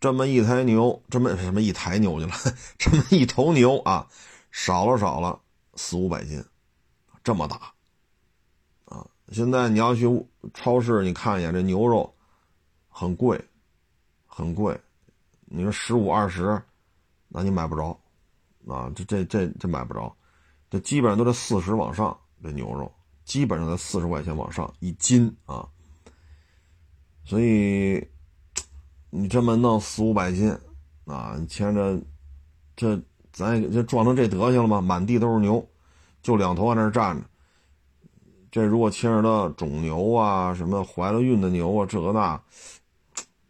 [0.00, 2.32] 这么一台牛，这么什么一台牛去了？
[2.76, 4.06] 这么一头牛啊，
[4.50, 5.40] 少了少了
[5.76, 6.44] 四五百斤，
[7.22, 7.72] 这么大
[8.84, 9.06] 啊！
[9.32, 10.06] 现在你要去
[10.52, 12.12] 超市，你看一眼这牛肉，
[12.88, 13.42] 很贵，
[14.26, 14.78] 很贵。
[15.46, 16.60] 你说十五二十，
[17.28, 17.98] 那你买不着
[18.66, 18.92] 啊！
[18.94, 20.14] 这这这这买不着，
[20.74, 22.18] 这基本上都在四十往上。
[22.42, 22.92] 这牛肉
[23.24, 25.68] 基本上在四十块钱往上一斤啊，
[27.24, 28.04] 所以。
[29.16, 30.50] 你这么弄四五百斤，
[31.04, 31.96] 啊，你牵着，
[32.74, 33.00] 这
[33.32, 34.80] 咱就撞成这德行了吗？
[34.80, 35.64] 满地都是牛，
[36.20, 37.24] 就两头在那儿站着。
[38.50, 42.42] 这如果牵扯到种牛啊，什么怀了孕的牛啊，这个那，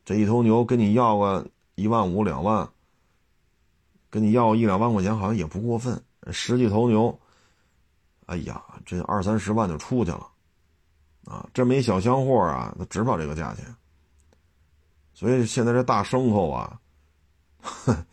[0.05, 2.69] 这一头牛跟你要个一万五两万，
[4.11, 6.05] 跟你要一两万块钱好像也不过分。
[6.33, 7.19] 十几头牛，
[8.27, 10.29] 哎呀，这二三十万就出去了，
[11.27, 13.65] 啊，这么一小箱货啊，它值不了这个价钱。
[15.13, 16.81] 所以现在这大牲口啊，
[17.61, 18.07] 哼，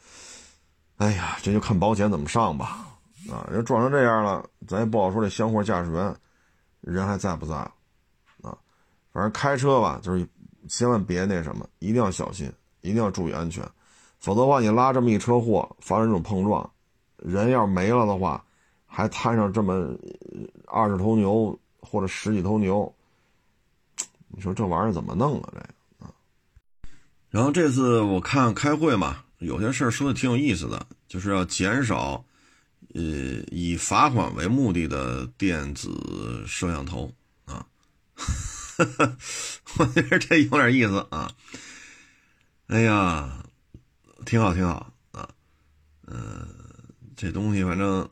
[0.98, 2.88] 哎呀，这就看保险怎么上吧。
[3.30, 6.16] 啊，人撞成这样了，咱也不好说这箱货驾驶员
[6.82, 8.58] 人还在不在啊。
[9.14, 10.28] 反正开车吧，就是
[10.68, 13.64] 千万别那什么，一定要小心，一定要注意安全。
[14.20, 16.68] 否则的话，你拉这么一车货，发生这种碰撞，
[17.22, 18.44] 人要没了的话，
[18.86, 19.96] 还摊上这么
[20.66, 22.94] 二十头牛或者十几头牛，
[24.28, 25.54] 你说这玩意儿怎么弄啊？
[25.54, 25.60] 这
[26.06, 26.12] 啊？
[27.30, 32.26] 然后这次我看开会嘛，有些事儿说的挺有意思的，就是要减少，
[32.94, 33.02] 呃，
[33.52, 37.12] 以罚款为目的的电子摄像头
[37.46, 37.66] 啊。
[39.78, 41.32] 我觉得这有点意思啊。
[42.68, 43.44] 哎呀，
[44.26, 45.30] 挺好挺好啊。
[46.08, 46.48] 嗯，
[47.22, 48.10] 这东西反正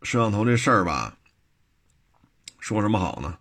[0.00, 1.14] 摄像头这事儿吧，
[2.60, 3.38] 说什么好呢？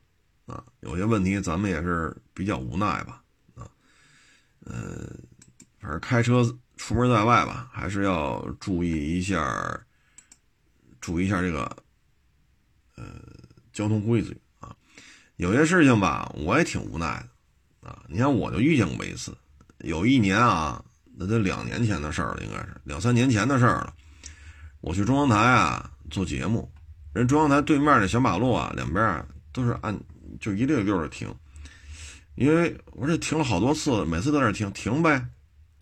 [0.48, 3.24] 啊，有些问题咱们也是比较无奈吧。
[3.56, 3.64] 啊
[4.66, 5.10] 呃，
[5.80, 6.44] 反正开车
[6.76, 9.80] 出门在外吧，还是要注意一下
[11.00, 11.64] 注意一下这个
[12.98, 13.06] 呃
[13.72, 14.76] 交通规矩啊。
[15.38, 17.26] 有些事情吧，我也挺无奈
[17.82, 18.04] 的啊。
[18.10, 19.34] 你看，我就遇见过一次，
[19.78, 20.84] 有一年啊，
[21.16, 23.94] 那得两年前的事儿了，应该是两三年前的事儿了。
[24.82, 26.70] 我去中央台啊做节目，
[27.14, 29.98] 人中央台对面那小马路啊，两边啊都是按
[30.40, 31.34] 就一溜溜的停。
[32.36, 35.26] 因为我这停了好多次，每次都在那停停呗，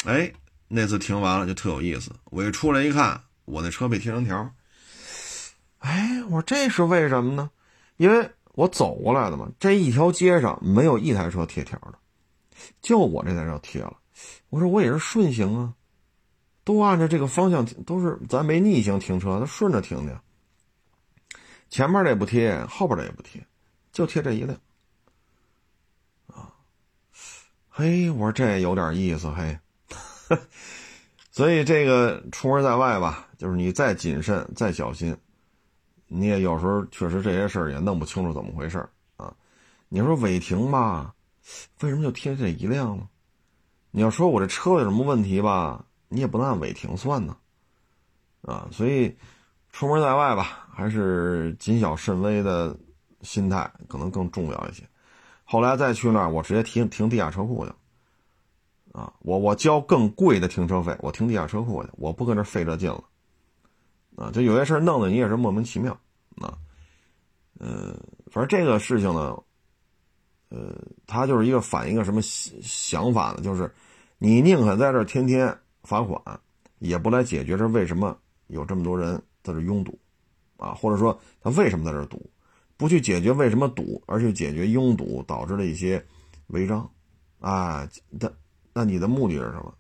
[0.06, 0.32] 哎，
[0.70, 2.12] 那次停完了就特有意思。
[2.26, 4.50] 我一出来一看，我那车被贴成条。
[5.80, 7.52] 哎，我说这是为什么呢？
[7.98, 12.00] 因为我走过来的嘛，这一条街上没有一台车贴条的，
[12.82, 13.98] 就我这台车贴了。
[14.50, 15.74] 我说我也是顺行啊，
[16.66, 20.20] 都按照这个方向停，都是咱没逆行停车，他顺着停的。
[21.70, 23.46] 前面的也不贴，后边的也不贴，
[23.92, 24.60] 就贴这一辆。
[26.28, 26.52] 啊
[27.70, 29.58] 嘿，我说这有点意思，嘿，
[31.32, 35.16] 所以这个出门在外吧，就是你再谨慎、再小心，
[36.08, 38.80] 你也有时候确实这些事儿也弄不清楚怎么回事
[39.18, 39.32] 啊。
[39.90, 41.14] 你说违停吧，
[41.82, 43.08] 为什么就贴这一辆呢？
[43.92, 45.86] 你要说我这车有什么问题吧，
[46.16, 47.36] 你也不能按违停算呢，
[48.42, 48.68] 啊。
[48.72, 49.16] 所以
[49.72, 52.76] 出门在外吧，还是谨小慎微的
[53.22, 54.84] 心态可能更重要一些。
[55.44, 57.72] 后来再去那儿，我直接停停地下车库去，
[58.94, 63.04] 啊，我我交更贵的停车费，我停地下车库去，我不跟这费这劲了，
[64.16, 65.92] 啊，就有些事弄得你也是莫名其妙，
[66.42, 66.58] 啊，
[67.60, 67.96] 呃，
[68.32, 69.38] 反正这个事情呢，
[70.50, 73.42] 呃，他就是一个反映一个什么想法呢？
[73.44, 73.72] 就是
[74.18, 76.20] 你宁可在这儿天天罚款，
[76.80, 78.18] 也不来解决这为什么
[78.48, 79.98] 有这么多人在这拥堵，
[80.58, 82.30] 啊，或者说他为什么在这堵？
[82.78, 86.06] 不去解决为什么堵，而去解决拥堵导致的一些
[86.48, 86.90] 违章，
[87.40, 88.30] 啊，那
[88.74, 89.74] 那你的目的是什么？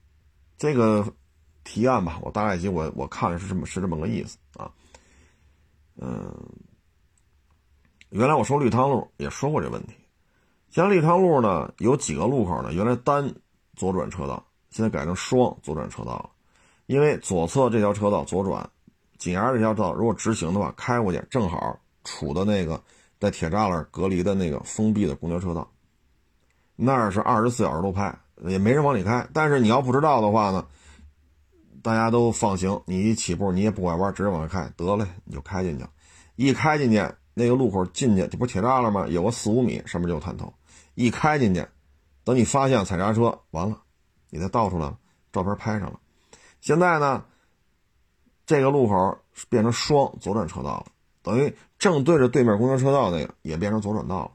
[0.58, 1.06] 这个
[1.66, 4.72] 提案吧，我大概其我我看了是这么是这么个意思啊。
[5.97, 6.34] 嗯，
[8.10, 9.93] 原来我说绿汤路也说过这问题，
[10.70, 13.30] 像绿汤路呢，有几个路口呢，原来单
[13.76, 14.45] 左转车道，
[14.76, 16.30] 现在改成双左转车道了，
[16.88, 18.69] 因为左侧这条车道左转，
[19.17, 21.80] 紧挨着这条道如果直行的话，开过去正好。
[22.07, 22.80] 处的那个
[23.19, 25.67] 在铁栅栏隔离的那个封闭的公交车道，
[26.76, 29.28] 那儿是二十四小时都拍，也没人往里开。
[29.34, 30.67] 但是你要不知道的话呢，
[31.82, 35.86] 大家都放行，你一起步你也不拐弯，直接往外开得了，你就开进去。
[36.36, 37.03] 一开进去
[37.34, 39.07] 那个路口进去，这不铁栅栏吗？
[39.07, 40.53] 有个四五米，上面就有探头。
[40.93, 41.65] 一开进去，
[42.23, 43.82] 等你发现踩刹车，完了，
[44.36, 44.93] 你再倒出来，
[45.31, 45.99] 照片拍上了。
[46.59, 47.23] 现在呢，
[48.45, 49.17] 这个路口
[49.47, 50.88] 变成双左转车道了。
[51.23, 54.31] 等于正对着对面公交车道那个也变成左转道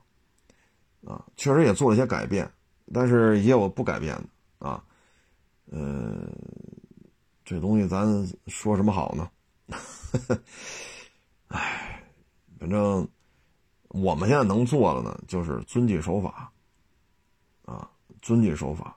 [1.05, 2.51] 了，啊，确实也做了一些改变，
[2.93, 4.83] 但是也有不改变的啊，
[5.71, 6.29] 呃，
[7.45, 9.31] 这东西咱说什么好呢？
[11.47, 12.03] 唉，
[12.59, 13.07] 反正
[13.91, 16.51] 我们现在能做的呢，就是遵纪守法，
[17.65, 17.89] 啊，
[18.21, 18.97] 遵纪守法，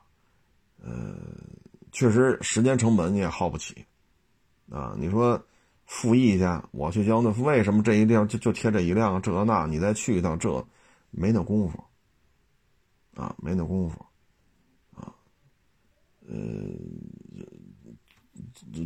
[0.84, 1.16] 呃，
[1.92, 3.84] 确实时间成本你也耗不起，
[4.70, 5.42] 啊，你说。
[5.86, 9.66] 复议去，我去交那为什么这一辆就就贴这一辆这那？
[9.66, 10.66] 你再去一趟这，
[11.10, 11.84] 没那功夫，
[13.14, 14.02] 啊，没那功夫，
[14.96, 15.12] 啊，
[16.26, 16.34] 呃，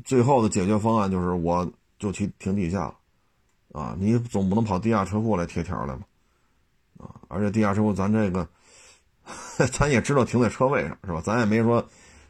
[0.05, 6.03] 最后的解决方案就是我就去停地下了，啊，你总不能跑地下车库来贴条来吧？
[6.99, 8.47] 啊，而且地下车库咱这个，
[9.73, 11.21] 咱也知道停在车位上是吧？
[11.21, 11.85] 咱也没说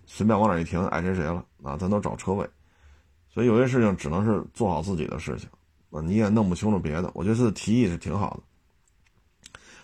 [0.07, 2.49] 随便往哪一停爱谁谁了啊，咱都找车位。
[3.29, 5.49] 所以有些事情只能是做好自己的事情，
[5.91, 7.11] 啊，你也弄不清楚别的。
[7.15, 8.43] 我觉得这提议是挺好的。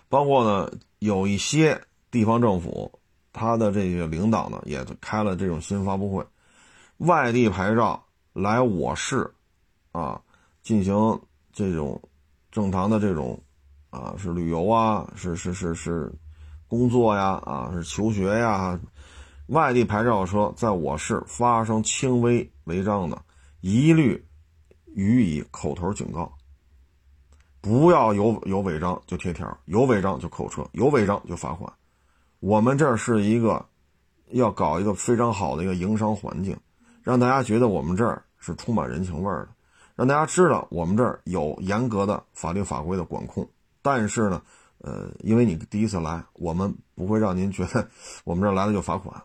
[0.09, 1.79] 包括呢，有一些
[2.11, 2.91] 地方政府，
[3.31, 6.25] 他的这个领导呢，也开了这种新发布会，
[6.97, 8.03] 外地牌照
[8.33, 9.29] 来我市，
[9.91, 10.21] 啊，
[10.61, 10.95] 进行
[11.53, 12.01] 这种
[12.51, 13.39] 正常的这种，
[13.89, 16.11] 啊，是旅游啊，是是是是
[16.67, 18.79] 工作呀，啊，是求学呀，
[19.47, 23.21] 外地牌照车在我市发生轻微违章的。
[23.61, 24.23] 一律
[24.93, 26.31] 予以口头警告，
[27.61, 31.71] 不要有有违章就贴条，有违章就扣车，有违章就罚款。
[32.39, 33.65] 我们这儿是一个
[34.29, 36.55] 要搞一个非常好的一个营商环境，
[37.01, 39.49] 让大家觉得我们这儿是充满人情味儿的，
[39.95, 43.49] 让大家知道我们这儿有严格的法律法规的管控。
[43.81, 44.41] 但是呢，
[44.85, 47.89] 呃，因为你第一次来，我们不会让您觉得
[48.23, 49.19] 我们这儿来了就罚款。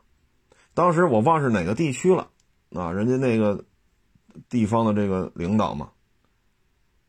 [0.73, 2.29] 当时我忘是哪个地区了
[2.73, 3.63] 啊，人家那个。
[4.49, 5.91] 地方的这个领导嘛，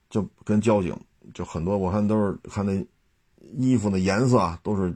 [0.10, 0.99] 就跟交警
[1.36, 2.84] 就很多，我看都是看那
[3.54, 4.91] 衣服的颜色啊，都是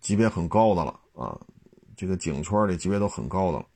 [0.00, 1.36] 级别很高的了啊。
[1.96, 3.66] 这个警圈里级别都很高的了，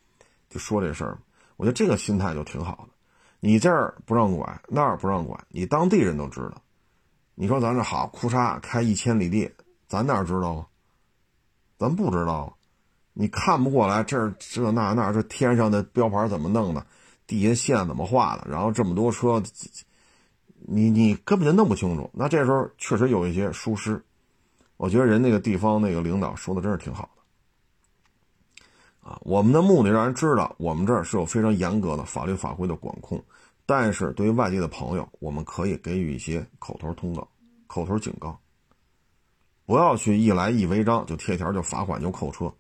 [0.49, 1.19] 就说这事儿，
[1.57, 2.95] 我觉得这个心态就挺好的。
[3.41, 6.63] 你这儿不让拐，那儿不让拐，你当地人都知道。
[7.41, 9.49] 你说咱这好，库嚓开一千里地，
[9.87, 10.67] 咱哪知道啊？
[11.79, 12.53] 咱不知道啊，
[13.13, 16.85] 你看不过来，这这那那这天上的标牌怎么弄的，
[17.29, 19.41] 地下线怎么画的，然后这么多车，
[20.57, 22.11] 你你根本就弄不清楚。
[22.13, 24.03] 那这时候确实有一些疏失，
[24.77, 33.23] 我觉得人那个地方那个领导说的真是挺好的，啊，我们的目的让人知道我们这儿是有非常严格的法律法规的管控，
[33.69, 37.29] 但是对于外地的朋友，我们可以给予一些口头通告、
[37.67, 38.41] 口头警告。
[39.67, 42.51] 不要去一来一违章就贴条就罚款就扣车，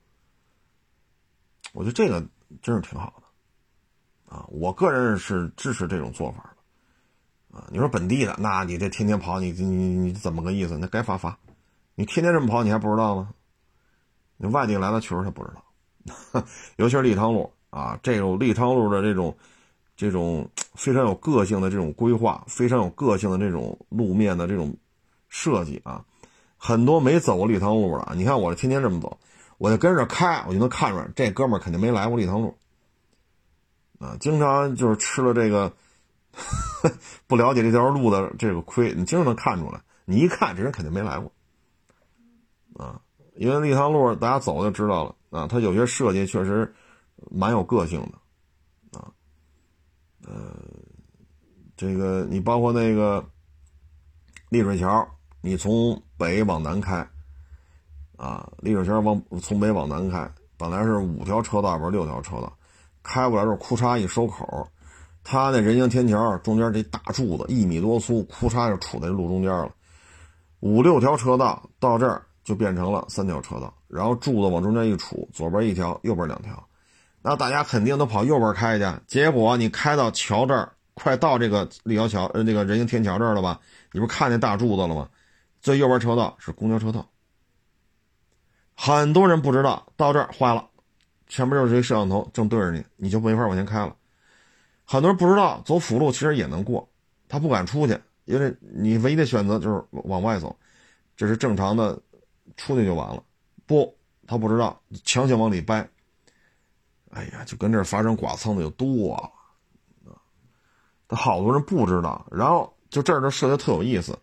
[1.72, 2.22] 我觉得这个
[2.60, 6.54] 真是挺好的，啊，我个人是支持这种做法
[7.50, 10.76] 的，啊，你说本地的，那你这天天跑，你你你怎么个意思？
[10.76, 11.38] 那该罚罚，
[11.94, 13.32] 你天天这么跑，你还不知道吗？
[14.36, 16.44] 你外地来的确实他不知道，
[16.76, 19.34] 尤其是立汤路啊，这种立汤路的这种
[19.98, 24.76] 这种非常有个性的这种规划，非常有个性的这种路面的这种
[25.28, 26.04] 设计啊。
[26.56, 29.18] 很多没走过立汤路的，你看我天天这么走，
[29.58, 32.56] 我就跟着开，我就能看出来这哥们儿肯定没来过立汤路，
[33.98, 35.72] 啊，经常就是吃了这个
[37.26, 41.32] 不了解这条路的这个亏，你经常能看出来，你一看这人肯定没来过，
[42.74, 43.00] 啊，
[43.34, 46.72] 因为立汤路大家走就知道了啊，它有些设计确实
[47.32, 48.12] 蛮有个性的，
[50.28, 50.54] 呃，
[51.76, 53.24] 这个你包括那个
[54.50, 55.08] 丽水桥。
[55.40, 57.08] 你从北往南开，
[58.16, 62.52] 啊，丽水桥往从北往南开，本来是五条车道，不是六条车道，
[63.04, 64.68] 开过来之后，库嚓一收口，
[65.22, 69.72] 他那人行天桥中间这大柱子一米多粗，库嚓就杵在路中间了，
[70.58, 76.67] 五六条车道到这儿就变成了三条车道，然后柱子往中间一杵，左边一条，右边两条，
[77.28, 83.60] 那大家肯定都跑右边开去，结果你开到桥这儿，快到这个立交桥呃那个人行天桥这儿了吧？
[83.92, 85.06] 你不是看见大柱子了吗？
[85.60, 87.06] 最右边车道是公交车道，
[88.74, 90.66] 很多人不知道，到这儿坏了，
[91.26, 93.94] 前面就是一摄像头正对着你，你就没法往前开了。
[94.86, 96.88] 很多人不知道，走辅路其实也能过，
[97.28, 100.56] 他不敢出去，因为你唯一的选择就是往外走，
[101.14, 102.00] 这是正常的，
[102.56, 103.22] 出去就完了。
[103.66, 103.94] 不，
[104.26, 105.86] 他不知道，强行往里掰。
[107.10, 110.14] 哎呀，就跟这发生剐蹭的就多了，
[111.08, 114.18] 他好多人不知道，然后就这儿就设计特有意思。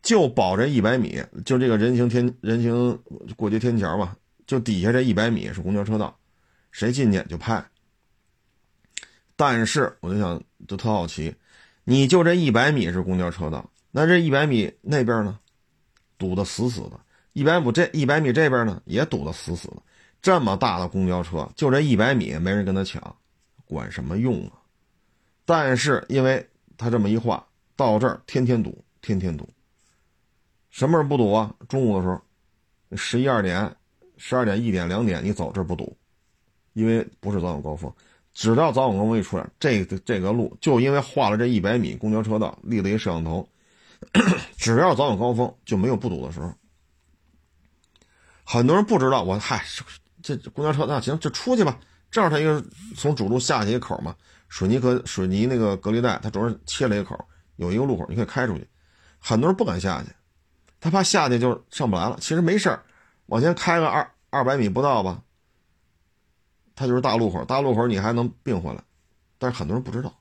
[0.00, 2.96] 就保这一百米，就这个人行天人行
[3.36, 4.16] 过街天桥嘛，
[4.46, 6.16] 就底下这一百米是公交车道，
[6.70, 7.62] 谁进去就拍。
[9.34, 11.34] 但是我就想，就特好奇，
[11.82, 15.36] 你就这一百米是公交车道，那这一百米那边呢，
[16.16, 17.00] 堵得死死的；
[17.32, 19.82] 一百米这一百米这边呢，也堵得死死的。
[20.20, 23.16] 这么大的公交车，就这一百米没人跟他抢，
[23.64, 24.52] 管什么用啊？
[25.44, 26.46] 但是因为
[26.76, 27.46] 他这么一画，
[27.76, 29.48] 到这儿天天堵，天天堵。
[30.70, 31.54] 什么时候不堵啊？
[31.68, 32.20] 中午的时候，
[32.96, 33.74] 十一二点、
[34.16, 35.96] 十二点、一点、两点，你走这儿不堵，
[36.74, 37.92] 因为不是早晚高峰。
[38.34, 43.48] 只要早晚高峰一出来，这这个路就因为画了这一百米公交车道，立了一摄像头，
[44.56, 46.52] 只要早晚高峰就没有不堵的时候。
[48.44, 49.64] 很多人不知道，我嗨，
[50.22, 51.78] 这公交车那行就出去吧。
[52.10, 52.64] 正好它一个
[52.96, 54.14] 从主路下去一口嘛，
[54.48, 57.18] 水泥隔水泥那个隔离带，它主要是切了一口，
[57.56, 58.68] 有一个路口，你可以开出去。
[59.18, 60.08] 很多人不敢下去。
[60.80, 62.80] 他怕下去就上不来了，其实没事儿，
[63.26, 65.20] 往前开个二二百米不到吧，
[66.76, 68.80] 它就是大路口，大路口你还能并回来，
[69.38, 70.16] 但是很多人不知道，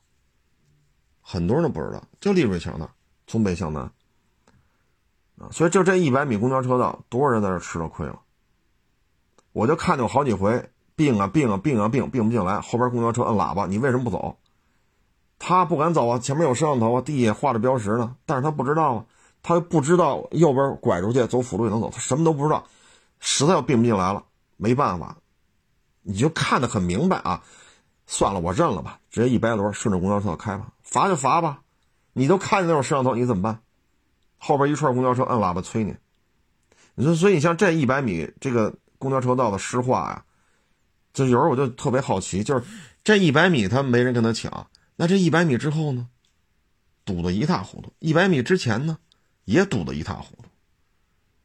[1.22, 2.90] 很多人都不知道，就丽水桥那
[3.28, 3.84] 从北向南，
[5.38, 8.20] 啊，所以就这一百米公交车道，多少人在这吃了亏了，
[9.58, 14.38] 我就看见好几回并啊并啊并啊并并不进来，后边公交车摁喇叭，你为什么不走？
[15.40, 19.06] 他不敢走啊，前面有摄像头啊，地下画着标识呢，但是他不知道啊。
[19.42, 22.66] 他又不知道右边拐出去走辅路也能走，他什么都不知道，
[23.20, 24.26] 实在要并不进来了，
[24.58, 25.18] 没办法，
[26.02, 27.42] 你就看得很明白啊，
[28.06, 31.62] 算了，我认了吧，直接一掰轮顺着公交车开吧，罚就罚吧，
[32.14, 33.60] 你都看见那种摄像头，你怎么办？
[34.38, 35.96] 后边一串公交车摁喇叭催你，
[36.96, 40.24] 你说，所以你像这一百米这个公交车道的湿化呀，
[41.14, 42.66] 就有时候我就特别好奇，就是
[43.04, 46.08] 这一百米他没人跟他抢，那这一百米之后呢，
[47.06, 48.98] 堵得一塌糊涂，一百米之前呢？
[49.46, 50.50] 也堵得一塌糊涂，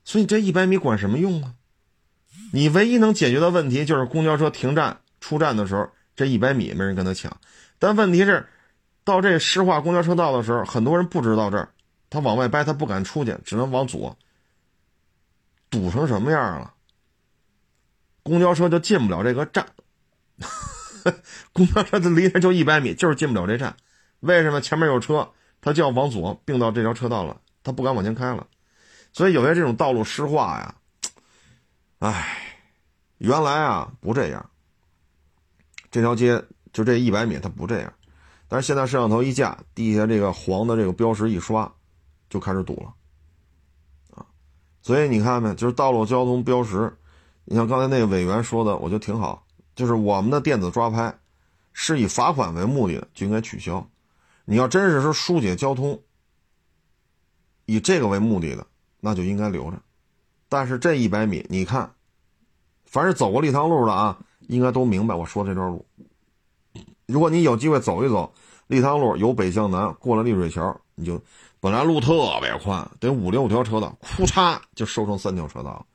[0.03, 1.55] 所以这一百米管什么用啊？
[2.53, 7.37] 你唯一能解决的问题就是公交车停站出站的时候，这一百米没人跟他抢。
[7.79, 8.49] 但问题是，
[9.05, 11.69] 到这湿化公交车道的时候，很多人不知道这儿，
[12.11, 14.19] 他往外掰，他不敢出去，只能往左。
[15.71, 16.75] 堵成什么样了？
[18.23, 19.67] 公交车就进不了这个站，
[21.53, 23.77] 公交车就离着就一百米，就是进不了这站，
[24.21, 28.47] 为什么前面有车，他就要往左并到这条车道了，他不敢往前开了。
[29.13, 30.75] 所以有些这种道路湿化呀，
[31.99, 32.39] 唉，
[33.19, 34.49] 原来啊不这样。
[35.91, 36.43] 这条街
[36.73, 37.93] 就这一百米，它不这样，
[38.49, 41.71] 但是现在摄像头一架，地下这个黄的这个标识一刷，
[42.31, 42.95] 就开始堵了，
[44.17, 44.25] 啊，
[44.81, 46.97] 所以你看没，就是道路交通标识，
[47.45, 51.15] 你像刚才那个委员说的，我觉得挺好，就是我们的电子抓拍
[51.73, 53.87] 是以罚款为目的的，就应该取消。
[54.45, 56.01] 你要真是说疏解交通，
[57.67, 58.67] 以这个为目的的，
[59.01, 59.81] 那就应该留着。
[60.49, 61.95] 但是这一百米，你看，
[62.85, 64.19] 凡是走过立汤路的啊。
[64.49, 65.87] 应该都明白我说这段路。
[67.07, 68.35] 如果你有机会走一走
[68.67, 71.19] 立汤路，由北向南过了丽水桥，你就
[71.61, 75.87] 本来路特别宽，得五六条车道，哭嚓就收成三条车道了，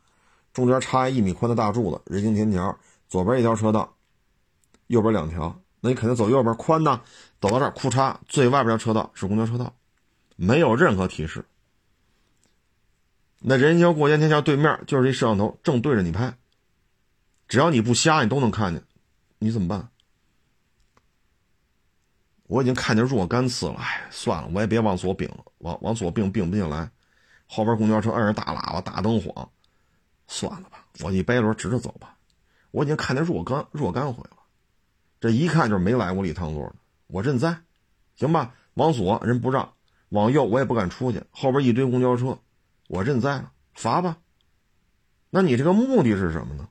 [0.58, 2.76] 中间插一米宽的大柱子，人行天桥，
[3.08, 3.95] 左边一条车道，
[4.88, 6.99] 右边两条，那你肯定走右边宽呢。
[7.39, 9.76] 走到这儿，哭嚓，最外边的车道是公交车道，
[10.36, 11.45] 没有任何提示。
[13.38, 16.36] 那人行过沿天桥对面就是一摄像头，正对着你拍。
[17.47, 18.84] 只要你不瞎，你都能看见，
[19.38, 19.89] 你怎么办？
[22.47, 26.89] 我已经看见若干次了，哎，算了，我也别往左并了，往往左并并不进来，
[27.45, 29.47] 后边公交车摁着大喇叭、大灯晃，
[30.28, 32.17] 算了吧，我一背轮直着走吧。
[32.71, 34.38] 我已经看见若干若干回了，
[35.19, 36.75] 这一看就是没来过礼堂座的，
[37.07, 37.63] 我认栽，
[38.15, 38.53] 行吧？
[38.73, 39.73] 往左人不让，
[40.09, 42.39] 往右我也不敢出去，后边一堆公交车，
[42.88, 44.17] 我认栽了，罚吧。
[45.30, 46.69] 那你这个目的是什么呢？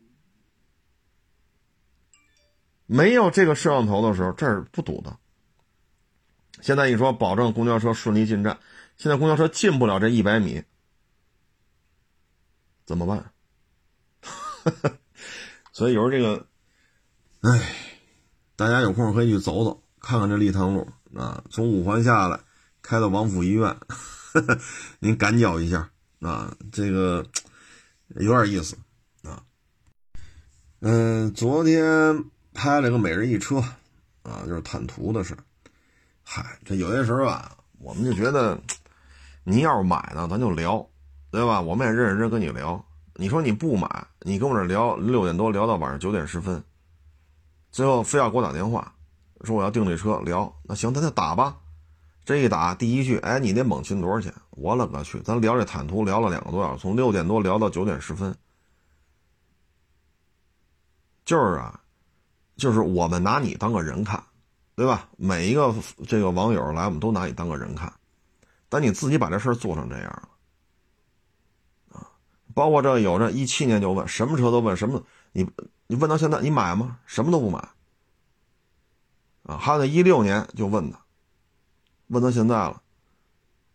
[2.86, 5.18] 没有这个摄像头的时候，这儿不堵的。
[6.60, 8.58] 现在一说保证公交车顺利进站，
[8.96, 10.62] 现在公交车进不了这一百米，
[12.84, 13.32] 怎么办？
[15.72, 16.46] 所以有时候这个，
[17.40, 17.74] 哎，
[18.56, 22.40] 大家有空可以去走走，看看这立汤路啊，从五环下来，
[22.82, 23.76] 开到王府医院，
[25.00, 25.90] 您感觉一下
[26.20, 27.24] 啊，这个
[28.16, 28.76] 有点意思
[29.22, 29.42] 啊。
[30.80, 32.24] 嗯，昨天。
[32.58, 33.58] 拍了个每日一车，
[34.22, 35.36] 啊，就是坦途的事。
[36.24, 38.58] 嗨，这有些时候啊，我们就觉得，
[39.44, 40.88] 你要是买呢，咱就聊，
[41.30, 41.60] 对吧？
[41.60, 42.82] 我们也认认真跟你聊。
[43.18, 46.62] 你说你不买，你跟我这聊六点多聊到晚上九点十分，
[47.70, 48.92] 最后非要给我打电话，
[49.44, 50.54] 说我要订这车聊。
[50.62, 51.56] 那行，咱就打吧。
[52.24, 54.32] 这一打，第一句，哎，你那猛禽多少钱？
[54.50, 55.20] 我勒个去！
[55.20, 58.36] 咱聊这坦途聊了两个多小时，从六点多聊到九点十分，
[61.24, 61.80] 就是啊。
[62.56, 64.22] 就是我们拿你当个人看，
[64.74, 65.06] 对吧？
[65.18, 65.74] 每一个
[66.08, 67.92] 这个网友来，我们都拿你当个人看，
[68.70, 70.28] 但你自己把这事儿做成这样了，
[72.56, 75.46] 包括这有这一七年就问什么车都问什么，你
[75.88, 76.96] 你问到现在你买吗？
[77.04, 77.58] 什么都不买，
[79.42, 79.58] 啊！
[79.58, 80.96] 还有那一六年就问的，
[82.06, 82.80] 问到现在了，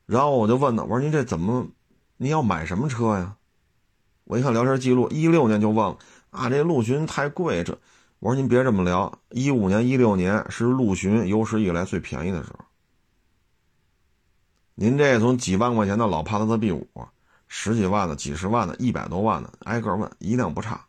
[0.08, 1.68] 然后我就问他，我说您这怎么，
[2.18, 3.36] 你要买什么车呀？
[4.24, 6.00] 我一看聊天记录，一六年就问了，
[6.32, 7.78] 啊，这陆巡太贵，这。
[8.18, 12.66] 我说您别这么聊，一五年、一六年是陆巡有史以来最便宜的时候。
[14.74, 16.88] 您这从几万块钱的老帕萨特 B 五，
[17.54, 20.86] 十几万的、几十万的、一百多万的，挨个问，一辆不差。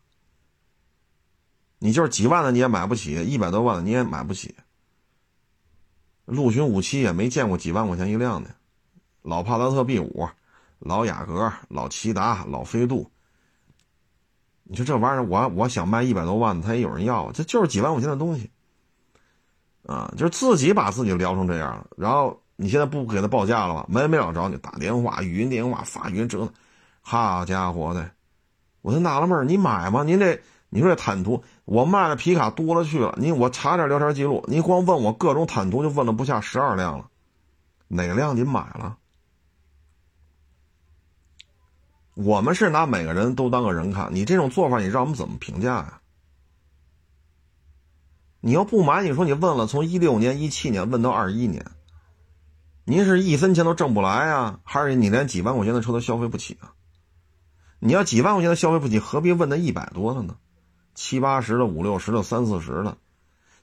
[1.80, 4.54] 你就是几万的你也买不起，一百多万的你也买不起。
[6.24, 8.54] 陆巡五七也没见过几万块钱一辆的，
[9.22, 10.28] 老帕萨特 B 五、
[10.78, 13.10] 老雅阁、老骐达、老飞度。
[14.62, 18.48] 你说这玩意儿，我我想卖一百多万的，他也有人要，这就是几万块钱的东西，
[19.84, 21.88] 啊，就是自己把自己聊成这样了。
[21.96, 23.86] 然后你现在不给他报价了吧？
[23.88, 26.50] 没没找着你，打电话、语音电话、发语音折腾，
[27.00, 28.10] 好家伙的，
[28.82, 30.02] 我就纳了闷你买吗？
[30.02, 33.14] 您这你说这坦途，我卖的皮卡多了去了。
[33.18, 37.08] 你我查点聊天记录，你光问我各种坦途就问了不下十二辆了，
[37.88, 38.96] 哪辆您买了？
[42.14, 46.00] 我们是拿每个人都当个人看，你这种做法，你让我们怎么评价呀？
[48.40, 51.64] 你要不买，你说你问了，从一六年、一七年问到二一年，
[52.84, 54.60] 您是一分钱都挣不来呀？
[54.64, 56.74] 还是你连几万块钱的车都消费不起啊？
[57.78, 60.36] 你要几万块钱的消费不起，何必问那一百多的呢？
[60.94, 62.98] 七八十的、五六十的、三四十的，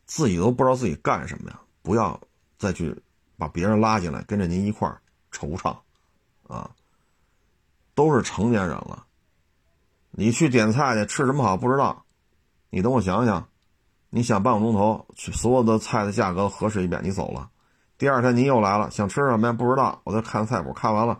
[0.05, 1.59] 自己都不知道自己干什么呀？
[1.81, 2.19] 不要
[2.57, 3.01] 再去
[3.37, 5.01] 把别人拉进来，跟着您一块儿
[5.31, 5.77] 惆怅，
[6.47, 6.71] 啊！
[7.95, 9.05] 都是成年人了，
[10.11, 12.05] 你去点菜去吃什么好不知道，
[12.69, 13.49] 你等我想想，
[14.09, 17.49] 你想半个钟头，所有的菜的价格核实一遍，你走了。
[17.99, 19.53] 第二天您又来了，想吃什么呀？
[19.53, 21.19] 不知道，我再看菜谱，看完了，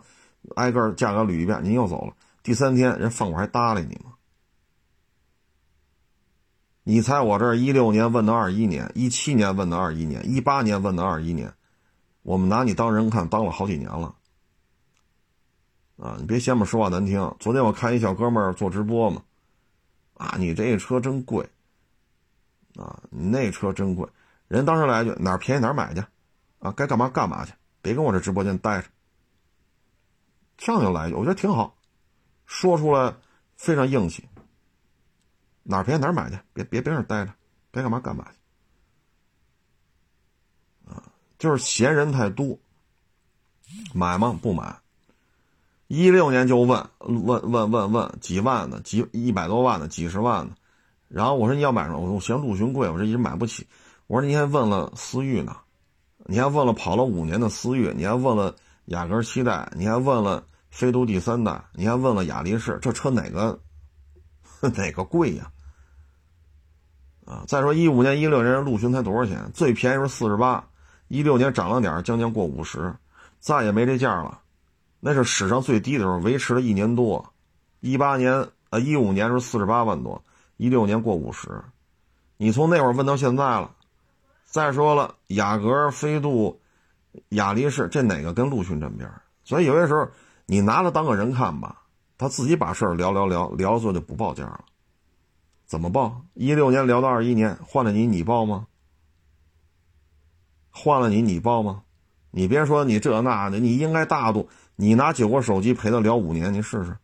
[0.56, 2.14] 挨个价格捋一遍，您又走了。
[2.42, 4.14] 第三天人饭馆还搭理你吗？
[6.82, 11.52] 你猜我这一六年问到二一年，一七年问到二一年，一八年问到二一年，
[12.22, 14.14] 我们拿你当人看，当了好几年了。
[15.98, 17.30] 啊，你别嫌我说话难听。
[17.38, 19.22] 昨天我看一小哥们儿做直播嘛，
[20.14, 21.46] 啊，你这车真贵，
[22.76, 24.08] 啊，你那车真贵。
[24.48, 26.02] 人当时来一句哪儿便宜哪儿买去，
[26.60, 27.52] 啊，该干嘛干嘛去，
[27.82, 28.88] 别跟我这直播间待着。
[30.56, 31.76] 这样就来，我觉得挺好，
[32.46, 33.14] 说出来
[33.56, 34.24] 非常硬气。
[35.62, 37.32] 哪儿便宜哪儿买去，别别别那待着，
[37.70, 38.38] 该干嘛干嘛去。
[40.90, 41.02] 啊，
[41.38, 42.58] 就是闲人太多，
[43.94, 44.38] 买吗？
[44.42, 44.76] 不买。
[45.86, 50.54] 一六年就问问问问问几万的，几一百多万的，几十万的。
[51.08, 51.98] 然后我说你要买什么？
[51.98, 53.66] 我说我嫌陆巡贵，我这一直买不起。
[54.06, 55.56] 我说你还问了思域呢，
[56.26, 58.54] 你还问了跑了五年的思域，你还问了
[58.86, 63.58] 雅阁七代，你还问了飞度第三代，你还问了雅力士，这车哪个
[64.76, 65.50] 哪个贵呀？
[67.26, 67.44] 啊！
[67.46, 69.50] 再说一五年、一六年陆巡才多少钱？
[69.54, 70.68] 最便宜是四十八，
[71.08, 72.92] 一六年涨了点，将将过五十，
[73.38, 74.40] 再也没这价了。
[74.98, 77.32] 那是史上最低的时候，维持了一年多。
[77.80, 80.22] 一八年呃，一五年是四十八万多，
[80.56, 81.62] 一六年过五十。
[82.36, 83.70] 你从那会儿问到现在了。
[84.50, 86.60] 再说了，雅阁、飞度、
[87.28, 89.08] 雅力士，这哪个跟陆巡沾边？
[89.44, 90.08] 所以有些时候
[90.46, 91.82] 你拿它当个人看吧，
[92.18, 94.64] 他自己把事儿聊聊聊聊，最后就不报价了。
[95.66, 96.24] 怎么报？
[96.34, 98.66] 一六年聊到二一年，换了你你报吗？
[100.72, 101.82] 换了你你报吗？
[102.32, 104.48] 你别说你这那的，你应该大度。
[104.74, 106.96] 你拿九个手机陪他聊五年，你试试。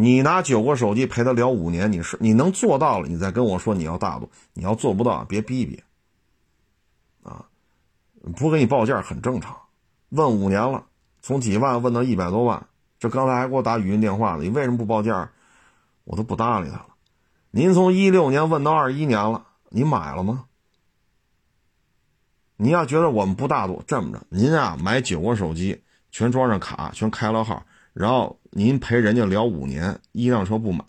[0.00, 4.30] 你拿九个手机陪他聊五年，你是你能做到了，你再跟我说你要大度。
[4.52, 5.82] 你要做不到，别逼逼。
[7.24, 7.46] 啊，
[8.36, 9.56] 不给你报价很正常。
[10.10, 10.84] 问五年了，
[11.20, 12.68] 从几万问到一百多万，
[13.00, 14.44] 这刚才还给我打语音电话呢。
[14.44, 15.32] 你为什么不报价？
[16.04, 16.86] 我都不搭理他了。
[17.50, 20.44] 您从一六年问到二一年了，你买了吗？
[22.56, 25.82] 你要觉得我们不大度，这么着，您啊买九个手机，
[26.12, 27.64] 全装上卡，全开了号，
[27.98, 30.84] 然后您陪人家聊五年，一辆车不买，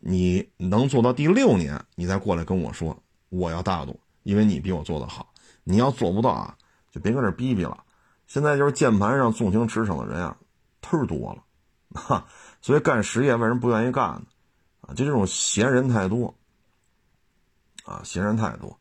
[0.00, 2.94] 你能做到第六年，你再过来跟我说
[3.30, 5.32] 我要大度，因为你比我做的好。
[5.62, 6.54] 你要做不到啊，
[6.90, 7.82] 就别搁这逼逼了。
[8.26, 10.36] 现在就是键盘上纵情驰骋的人啊，
[10.82, 11.42] 忒多了，
[11.98, 12.26] 哈，
[12.60, 14.22] 所以干实业为什么不愿意干呢？
[14.82, 16.34] 啊，就这种闲人太多，
[17.86, 18.78] 啊，闲人太多。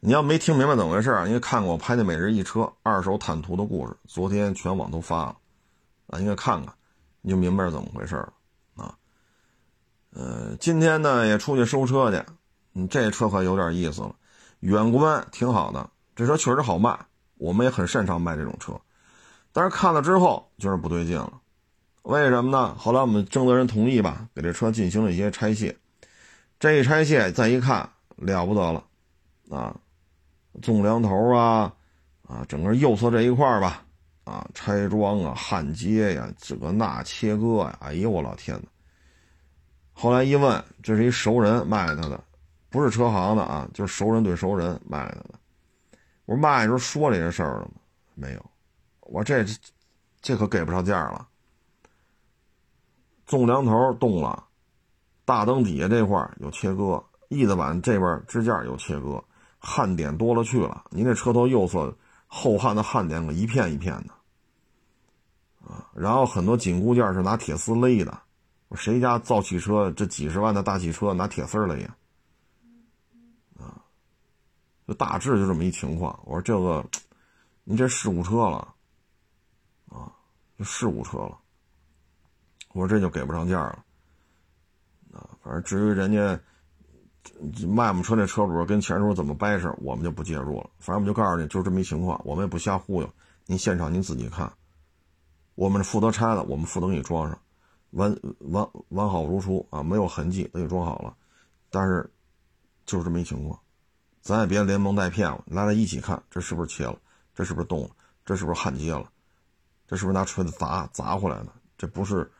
[0.00, 5.36] 你要没听明白怎么回事儿，因为看过我拍那《每日一车二手坦途》的故事，昨天全网都发了，
[6.08, 6.74] 啊，应该看看，
[7.22, 8.32] 你就明白是怎么回事了，
[8.76, 8.94] 啊，
[10.12, 12.24] 呃，今天呢也出去收车去，
[12.74, 14.14] 嗯，这车可有点意思了，
[14.60, 16.98] 远观挺好的，这车确实好卖，
[17.36, 18.72] 我们也很擅长卖这种车，
[19.52, 21.40] 但是看了之后就是不对劲了，
[22.02, 22.74] 为什么呢？
[22.76, 25.76] 后来我们征得人同意吧，给这车进行了一些拆卸，
[26.58, 28.84] 这一拆卸再一看了不得了，
[29.50, 29.76] 啊！
[30.62, 31.72] 纵梁头啊，
[32.26, 33.84] 啊，整个右侧这一块吧，
[34.30, 38.68] 啊，拆装啊，焊接呀，这个那切割呀，哎呦我老天呐！
[39.92, 42.22] 后来一问，这是一熟人卖他的，
[42.68, 45.30] 不是车行的啊，就是熟人对熟人卖他的。
[46.26, 47.72] 我说卖的时候说这些事儿了吗？
[48.14, 48.50] 没有。
[49.00, 49.44] 我这
[50.20, 51.26] 这可给不上价了。
[53.26, 54.44] 纵梁头动了，
[55.24, 59.22] 大灯底下这块有切割，翼子板这边支架有切割。
[59.62, 61.94] 焊点多了去了，您这车头右侧
[62.26, 64.14] 后焊的焊点可一片一片的，
[65.70, 68.18] 啊，然后很多紧固件是拿铁丝勒的，
[68.74, 71.96] 谁家造汽车这几十万的大汽车拿铁丝勒呀？
[73.56, 73.78] 啊，
[74.88, 76.18] 就大致就这么一情况。
[76.24, 76.84] 我说这个，
[77.62, 78.74] 您这事故车了，
[79.88, 80.10] 啊，
[80.58, 81.38] 就事故车了。
[82.72, 83.84] 我说这就给不上价了，
[85.12, 86.38] 啊，反正至于人家。
[87.68, 90.70] 卖我们车那车主跟前主怎么掰扯，我们就不介入了。
[90.78, 93.10] 反正我们就告诉你，就这么一情况，我们也不瞎忽悠。
[93.44, 94.50] 您现场您自己看，
[95.54, 97.38] 我们负责拆的，我们负责给你装上，
[97.90, 101.16] 完完完好如初啊，没有痕迹，都给装好了。
[101.70, 102.10] 但是
[102.86, 103.60] 就是这么一情况，
[104.20, 106.98] 咱也别连蒙带骗了，来来一起看，这是不是切了？
[107.34, 107.90] 这是不是动了？
[108.24, 109.10] 这是不是焊接了？
[109.86, 111.52] 这是不是拿锤子砸砸回来的？
[111.76, 112.30] 这不是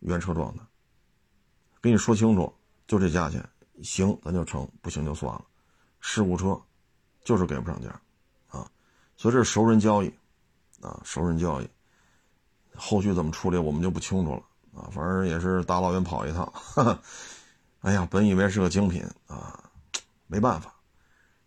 [0.00, 0.66] 原车装的。
[1.80, 2.52] 跟你说清楚，
[2.86, 3.46] 就这价钱。
[3.82, 5.42] 行，咱就成；不行就算了。
[6.00, 6.60] 事故车
[7.24, 7.88] 就是给不上价，
[8.48, 8.70] 啊，
[9.16, 10.12] 所以这是熟人交易，
[10.82, 11.68] 啊，熟人交易。
[12.80, 16.52] 后续怎么处理，我们就不清楚了，啊，反正也是大老远跑一趟。
[17.82, 19.58] 哎呀，本以为是个精品啊，
[20.26, 20.74] 没办法，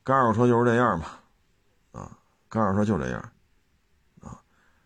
[0.03, 1.05] 干二手车就是这样嘛，
[1.91, 2.11] 啊，
[2.47, 3.19] 干二手车就这样，
[4.21, 4.39] 啊，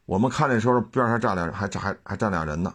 [0.05, 2.73] 我们看这车边上还站俩，还站还还站俩人呢，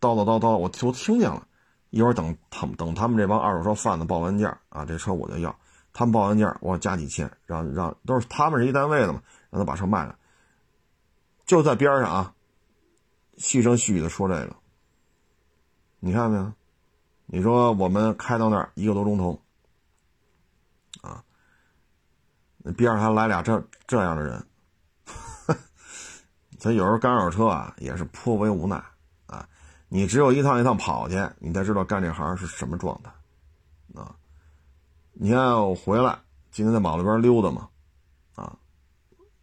[0.00, 1.46] 叨叨叨叨，我都听见了。
[1.90, 5.52] 一会儿等他们等他们这帮二手车贩子报完价啊，这车我就要。
[5.92, 9.20] 他们报完价，我加几千，让让都是他们是一单位的嘛，
[9.50, 10.16] 让他把车卖了。
[11.44, 12.32] 就在边上啊，
[13.40, 14.54] 细声细语的说这个，
[15.98, 16.52] 你看没有？
[17.24, 19.40] 你说我们开到那儿一个多钟头，
[21.00, 21.24] 啊，
[22.58, 24.46] 那边上还来俩这这样的人，
[26.58, 28.76] 咱有时候干扰车啊也是颇为无奈
[29.26, 29.48] 啊。
[29.88, 33.10] 你只有一趟一趟跑去，你才知道干这行是什么状态
[33.98, 34.14] 啊。
[35.12, 36.18] 你看我回来，
[36.50, 37.70] 今天在马路边溜达嘛，
[38.34, 38.58] 啊，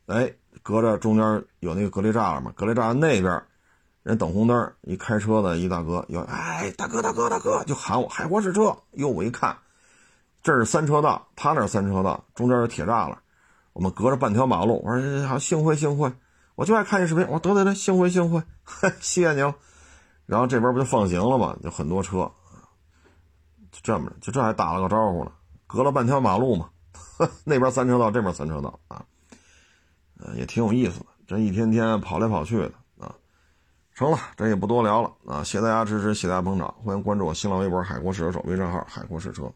[0.05, 0.31] 哎，
[0.61, 3.43] 隔着中间有那个隔离栅栏嘛，隔离栅栏那边。
[4.07, 8.73] 人等红灯，一开车的一大哥，要哎，大哥大哥大哥，就喊我海博士车。
[8.93, 9.57] 哟，我一看，
[10.41, 13.17] 这是三车道，他那三车道，中间有铁栅栏，
[13.73, 14.81] 我们隔着半条马路。
[14.85, 16.09] 我说好，幸会幸会，
[16.55, 17.27] 我就爱看这视频。
[17.27, 18.41] 我说得得得，幸会幸会，
[19.01, 19.53] 谢谢您了。
[20.25, 21.57] 然后这边不就放行了吗？
[21.61, 22.31] 就很多车，
[23.73, 25.33] 就这么，就这还打了个招呼呢，
[25.67, 26.69] 隔了半条马路嘛，
[27.17, 29.03] 呵 那边三车道，这边三车道啊，
[30.17, 32.71] 呃，也挺有意思的，这一天天跑来跑去的。
[33.97, 35.43] 成了，这也不多聊了啊！
[35.43, 39.51] 谢谢大家支持，谢谢大家捧场，欢迎关注我新浪微博“海阔试车手”机账号“海阔试车”。